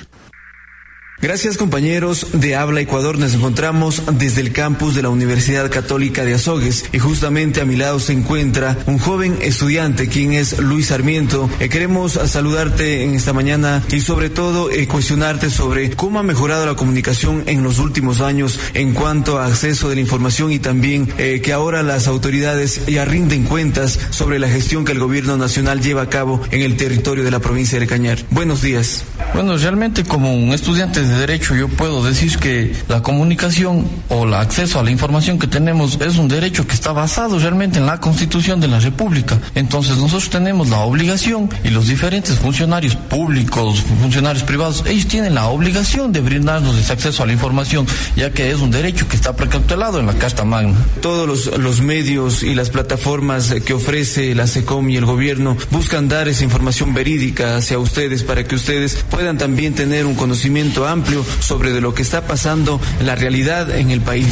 [1.22, 3.20] Gracias compañeros de Habla Ecuador.
[3.20, 7.76] Nos encontramos desde el campus de la Universidad Católica de Azogues y justamente a mi
[7.76, 11.48] lado se encuentra un joven estudiante quien es Luis Sarmiento.
[11.60, 16.66] Eh, queremos saludarte en esta mañana y sobre todo eh, cuestionarte sobre cómo ha mejorado
[16.66, 21.08] la comunicación en los últimos años en cuanto a acceso de la información y también
[21.20, 25.82] eh, que ahora las autoridades ya rinden cuentas sobre la gestión que el gobierno nacional
[25.82, 28.18] lleva a cabo en el territorio de la provincia de Cañar.
[28.32, 29.04] Buenos días.
[29.36, 34.34] Bueno, realmente como un estudiante de derecho yo puedo decir que la comunicación o el
[34.34, 38.00] acceso a la información que tenemos es un derecho que está basado realmente en la
[38.00, 39.40] constitución de la República.
[39.56, 45.48] Entonces nosotros tenemos la obligación y los diferentes funcionarios públicos, funcionarios privados, ellos tienen la
[45.48, 47.86] obligación de brindarnos ese acceso a la información,
[48.16, 50.78] ya que es un derecho que está precautelado en la Carta Magna.
[51.02, 56.08] Todos los, los medios y las plataformas que ofrece la SECOM y el gobierno buscan
[56.08, 61.01] dar esa información verídica hacia ustedes para que ustedes puedan también tener un conocimiento amplio
[61.02, 64.28] amplio sobre de lo que está pasando en la realidad en el país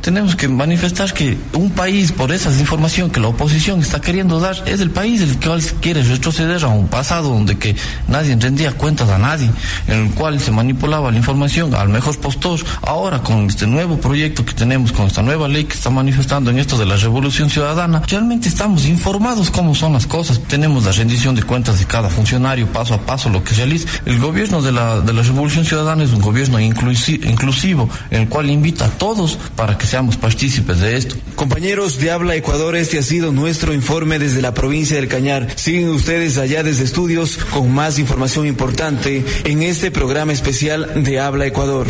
[0.00, 4.56] tenemos que manifestar que un país, por esa información que la oposición está queriendo dar,
[4.66, 7.76] es el país el cual quiere retroceder a un pasado donde que
[8.08, 9.50] nadie rendía cuentas a nadie,
[9.86, 12.60] en el cual se manipulaba la información al mejor postor.
[12.82, 16.58] Ahora, con este nuevo proyecto que tenemos, con esta nueva ley que está manifestando en
[16.58, 20.40] esto de la revolución ciudadana, realmente estamos informados cómo son las cosas.
[20.48, 23.88] Tenemos la rendición de cuentas de cada funcionario, paso a paso, lo que realiza.
[24.06, 28.50] El gobierno de la, de la revolución ciudadana es un gobierno inclusivo, en el cual
[28.50, 31.16] invita a todos para que seamos partícipes de esto.
[31.34, 35.48] Compañeros de Habla Ecuador, este ha sido nuestro informe desde la provincia del Cañar.
[35.56, 41.46] Siguen ustedes allá desde estudios con más información importante en este programa especial de Habla
[41.46, 41.88] Ecuador.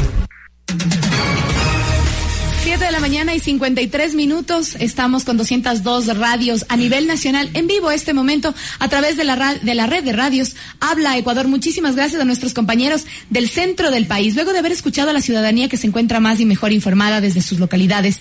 [2.90, 4.74] 7 de la mañana y 53 minutos.
[4.80, 9.54] Estamos con 202 radios a nivel nacional en vivo este momento a través de la,
[9.54, 11.46] de la red de radios Habla Ecuador.
[11.46, 14.34] Muchísimas gracias a nuestros compañeros del centro del país.
[14.34, 17.42] Luego de haber escuchado a la ciudadanía que se encuentra más y mejor informada desde
[17.42, 18.18] sus localidades.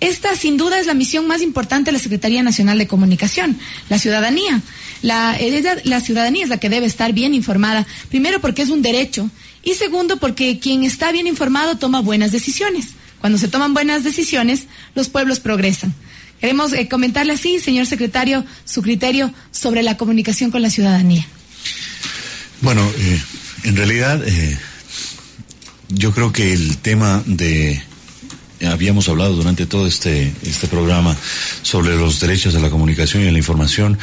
[0.00, 3.58] Esta, sin duda, es la misión más importante de la Secretaría Nacional de Comunicación,
[3.90, 4.60] la ciudadanía.
[5.02, 5.38] La,
[5.84, 9.30] la ciudadanía es la que debe estar bien informada, primero porque es un derecho
[9.62, 12.94] y segundo porque quien está bien informado toma buenas decisiones.
[13.20, 15.94] Cuando se toman buenas decisiones, los pueblos progresan.
[16.40, 21.26] Queremos eh, comentarle así, señor secretario, su criterio sobre la comunicación con la ciudadanía.
[22.62, 23.22] Bueno, eh,
[23.64, 24.58] en realidad eh,
[25.90, 27.82] yo creo que el tema de
[28.66, 31.16] habíamos hablado durante todo este, este programa
[31.62, 33.98] sobre los derechos de la comunicación y de la información.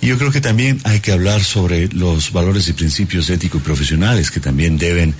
[0.00, 3.64] Y yo creo que también hay que hablar sobre los valores y principios éticos y
[3.64, 5.14] profesionales que también deben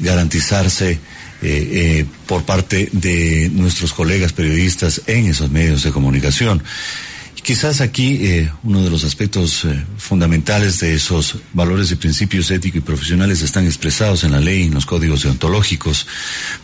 [0.00, 0.98] garantizarse
[1.42, 6.62] eh, por parte de nuestros colegas periodistas en esos medios de comunicación.
[7.42, 12.78] Quizás aquí eh, uno de los aspectos eh, fundamentales de esos valores y principios éticos
[12.78, 16.06] y profesionales están expresados en la ley, en los códigos deontológicos,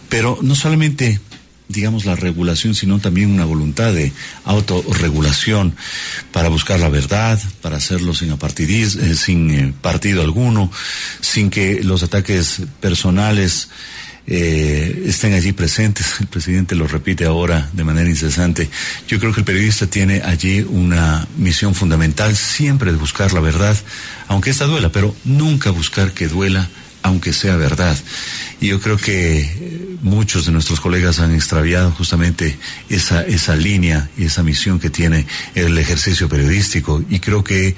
[0.09, 1.21] pero no solamente
[1.67, 4.13] digamos, la regulación, sino también una voluntad de
[4.45, 5.77] autorregulación
[6.33, 10.73] para buscar la verdad, para hacerlo sin, eh, sin partido alguno,
[11.21, 13.69] sin que los ataques personales
[14.31, 16.21] eh, estén allí presentes.
[16.21, 18.69] El presidente lo repite ahora de manera incesante.
[19.09, 23.77] Yo creo que el periodista tiene allí una misión fundamental siempre de buscar la verdad,
[24.29, 26.69] aunque esta duela, pero nunca buscar que duela
[27.03, 27.97] aunque sea verdad.
[28.61, 32.59] Y yo creo que eh, muchos de nuestros colegas han extraviado justamente
[32.91, 37.03] esa, esa línea y esa misión que tiene el ejercicio periodístico.
[37.09, 37.77] Y creo que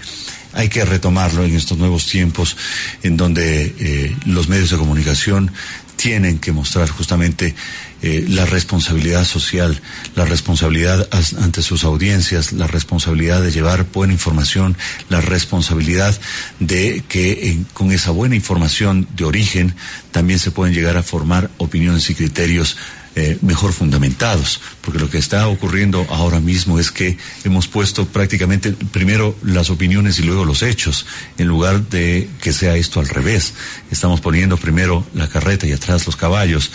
[0.53, 2.57] hay que retomarlo en estos nuevos tiempos
[3.05, 5.53] en donde eh, los medios de comunicación
[6.01, 7.55] tienen que mostrar justamente
[8.01, 9.83] eh, la responsabilidad social,
[10.17, 11.07] la responsabilidad
[11.39, 14.79] ante sus audiencias, la responsabilidad de llevar buena información,
[15.11, 16.19] la responsabilidad
[16.59, 19.75] de que con esa buena información de origen
[20.11, 22.79] también se pueden llegar a formar opiniones y criterios
[23.17, 28.73] eh, mejor fundamentados, porque lo que está ocurriendo ahora mismo es que hemos puesto prácticamente
[28.73, 31.07] primero las opiniones y luego los hechos,
[31.37, 33.55] en lugar de que sea esto al revés.
[33.91, 36.71] Estamos poniendo primero la carreta y atrás los caballos.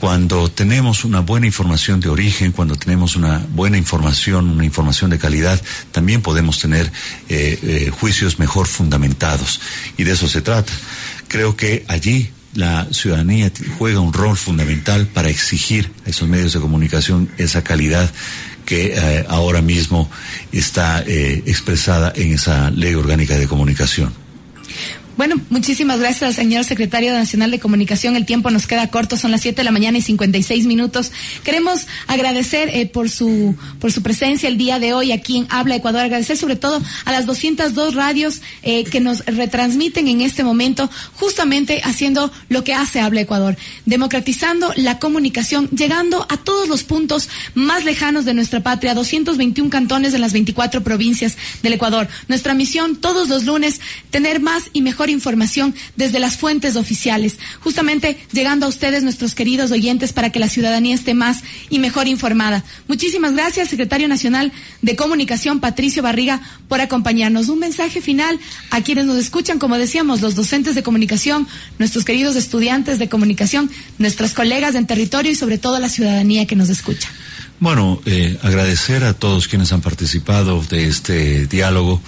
[0.00, 5.18] Cuando tenemos una buena información de origen, cuando tenemos una buena información, una información de
[5.18, 5.60] calidad,
[5.92, 6.90] también podemos tener
[7.28, 9.60] eh, eh, juicios mejor fundamentados.
[9.96, 10.72] Y de eso se trata.
[11.28, 16.60] Creo que allí la ciudadanía juega un rol fundamental para exigir a esos medios de
[16.60, 18.10] comunicación esa calidad
[18.64, 20.10] que eh, ahora mismo
[20.50, 24.25] está eh, expresada en esa ley orgánica de comunicación.
[25.16, 28.16] Bueno, muchísimas gracias, señor secretario nacional de comunicación.
[28.16, 31.10] El tiempo nos queda corto, son las 7 de la mañana y 56 minutos.
[31.42, 35.76] Queremos agradecer eh, por su por su presencia el día de hoy aquí en Habla
[35.76, 36.02] Ecuador.
[36.02, 41.80] Agradecer sobre todo a las 202 radios eh, que nos retransmiten en este momento, justamente
[41.82, 43.56] haciendo lo que hace Habla Ecuador,
[43.86, 50.12] democratizando la comunicación, llegando a todos los puntos más lejanos de nuestra patria, 221 cantones
[50.12, 52.06] en las 24 provincias del Ecuador.
[52.28, 58.18] Nuestra misión todos los lunes, tener más y mejor información desde las fuentes oficiales, justamente
[58.32, 62.64] llegando a ustedes, nuestros queridos oyentes, para que la ciudadanía esté más y mejor informada.
[62.88, 64.52] Muchísimas gracias, secretario nacional
[64.82, 67.48] de Comunicación, Patricio Barriga, por acompañarnos.
[67.48, 68.38] Un mensaje final
[68.70, 71.46] a quienes nos escuchan, como decíamos, los docentes de comunicación,
[71.78, 76.56] nuestros queridos estudiantes de comunicación, nuestros colegas en territorio y sobre todo la ciudadanía que
[76.56, 77.08] nos escucha.
[77.58, 82.02] Bueno, eh, agradecer a todos quienes han participado de este diálogo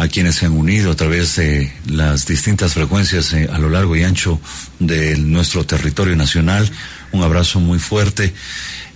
[0.00, 3.94] a quienes se han unido a través de las distintas frecuencias eh, a lo largo
[3.96, 4.40] y ancho
[4.78, 6.70] de nuestro territorio nacional.
[7.12, 8.32] Un abrazo muy fuerte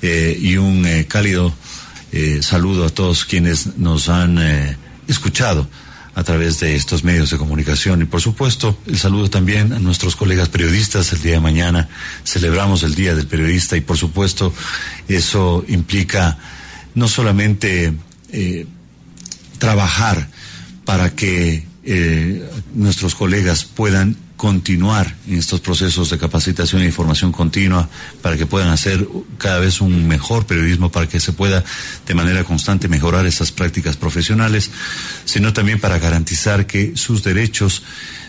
[0.01, 1.55] eh, y un eh, cálido
[2.43, 4.39] saludo a todos quienes nos han
[5.09, 5.69] escuchado
[6.15, 10.15] a través de estos medios de comunicación y por supuesto el saludo también a nuestros
[10.15, 11.89] colegas periodistas el día de mañana
[12.23, 14.55] celebramos el día del periodista y por supuesto
[15.09, 16.39] eso implica
[16.95, 17.93] no solamente
[19.59, 20.29] trabajar
[20.85, 27.89] para que eh, nuestros colegas puedan continuar en estos procesos de capacitación e información continua
[28.21, 29.07] para que puedan hacer
[29.39, 31.65] cada vez un mejor periodismo, para que se pueda
[32.07, 34.71] de manera constante mejorar esas prácticas profesionales,
[35.25, 37.83] sino también para garantizar que sus derechos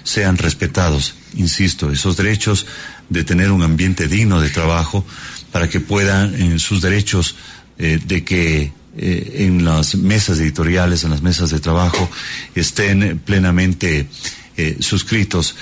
[0.03, 1.15] sean respetados.
[1.35, 2.67] Insisto, esos derechos
[3.09, 5.05] de tener un ambiente digno de trabajo,
[5.51, 7.35] para que puedan en sus derechos
[7.77, 12.09] eh, de que eh, en las mesas editoriales, en las mesas de trabajo,
[12.55, 14.07] estén plenamente
[14.55, 15.55] eh, suscritos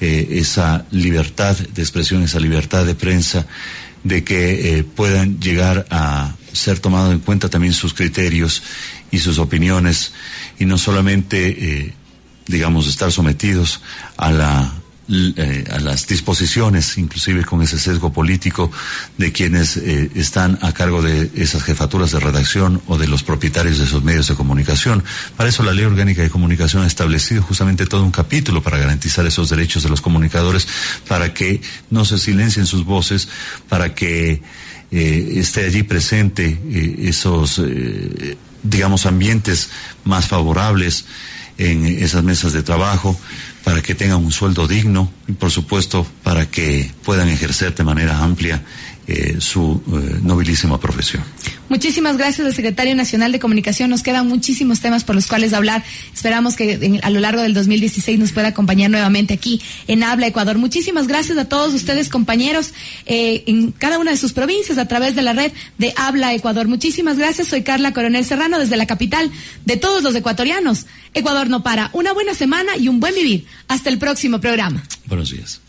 [0.00, 3.46] eh, esa libertad de expresión, esa libertad de prensa,
[4.04, 8.62] de que puedan llegar a ser tomado en cuenta también sus criterios
[9.10, 10.12] y sus opiniones
[10.60, 11.92] y no solamente,
[12.46, 13.80] digamos, estar sometidos
[14.16, 14.72] a la
[15.08, 18.72] eh, a las disposiciones, inclusive con ese sesgo político
[19.16, 23.78] de quienes eh, están a cargo de esas jefaturas de redacción o de los propietarios
[23.78, 25.04] de esos medios de comunicación.
[25.36, 29.24] Para eso la Ley Orgánica de Comunicación ha establecido justamente todo un capítulo para garantizar
[29.26, 30.66] esos derechos de los comunicadores,
[31.06, 33.28] para que no se silencien sus voces,
[33.68, 34.42] para que
[34.90, 36.60] eh, esté allí presente
[36.98, 37.62] esos,
[38.64, 39.68] digamos, ambientes
[40.02, 41.04] más favorables
[41.58, 43.18] en esas mesas de trabajo,
[43.66, 48.22] para que tengan un sueldo digno y por supuesto para que puedan ejercer de manera
[48.22, 48.62] amplia
[49.08, 51.22] eh, su eh, nobilísima profesión.
[51.68, 53.90] Muchísimas gracias al secretario nacional de comunicación.
[53.90, 55.84] Nos quedan muchísimos temas por los cuales hablar.
[56.14, 60.58] Esperamos que a lo largo del 2016 nos pueda acompañar nuevamente aquí en Habla Ecuador.
[60.58, 62.72] Muchísimas gracias a todos ustedes, compañeros,
[63.06, 66.68] eh, en cada una de sus provincias a través de la red de Habla Ecuador.
[66.68, 67.48] Muchísimas gracias.
[67.48, 69.30] Soy Carla Coronel Serrano desde la capital
[69.64, 70.86] de todos los ecuatorianos.
[71.14, 71.90] Ecuador no para.
[71.92, 73.46] Una buena semana y un buen vivir.
[73.68, 74.82] Hasta el próximo programa.
[75.06, 75.60] Buenos días.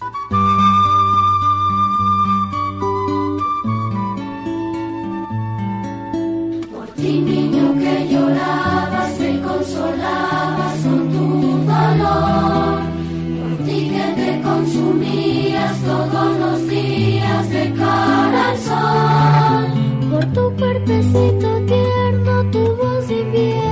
[20.11, 23.66] Por tu cuerpecito tierno, tu voz de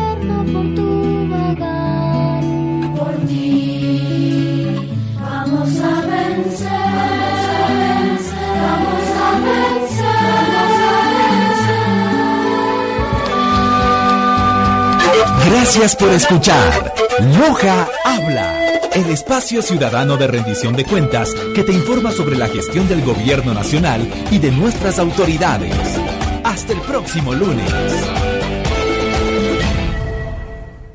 [15.66, 16.93] Gracias por escuchar.
[17.39, 22.88] Loja Habla, el espacio ciudadano de rendición de cuentas que te informa sobre la gestión
[22.88, 25.74] del gobierno nacional y de nuestras autoridades.
[26.43, 27.74] Hasta el próximo lunes.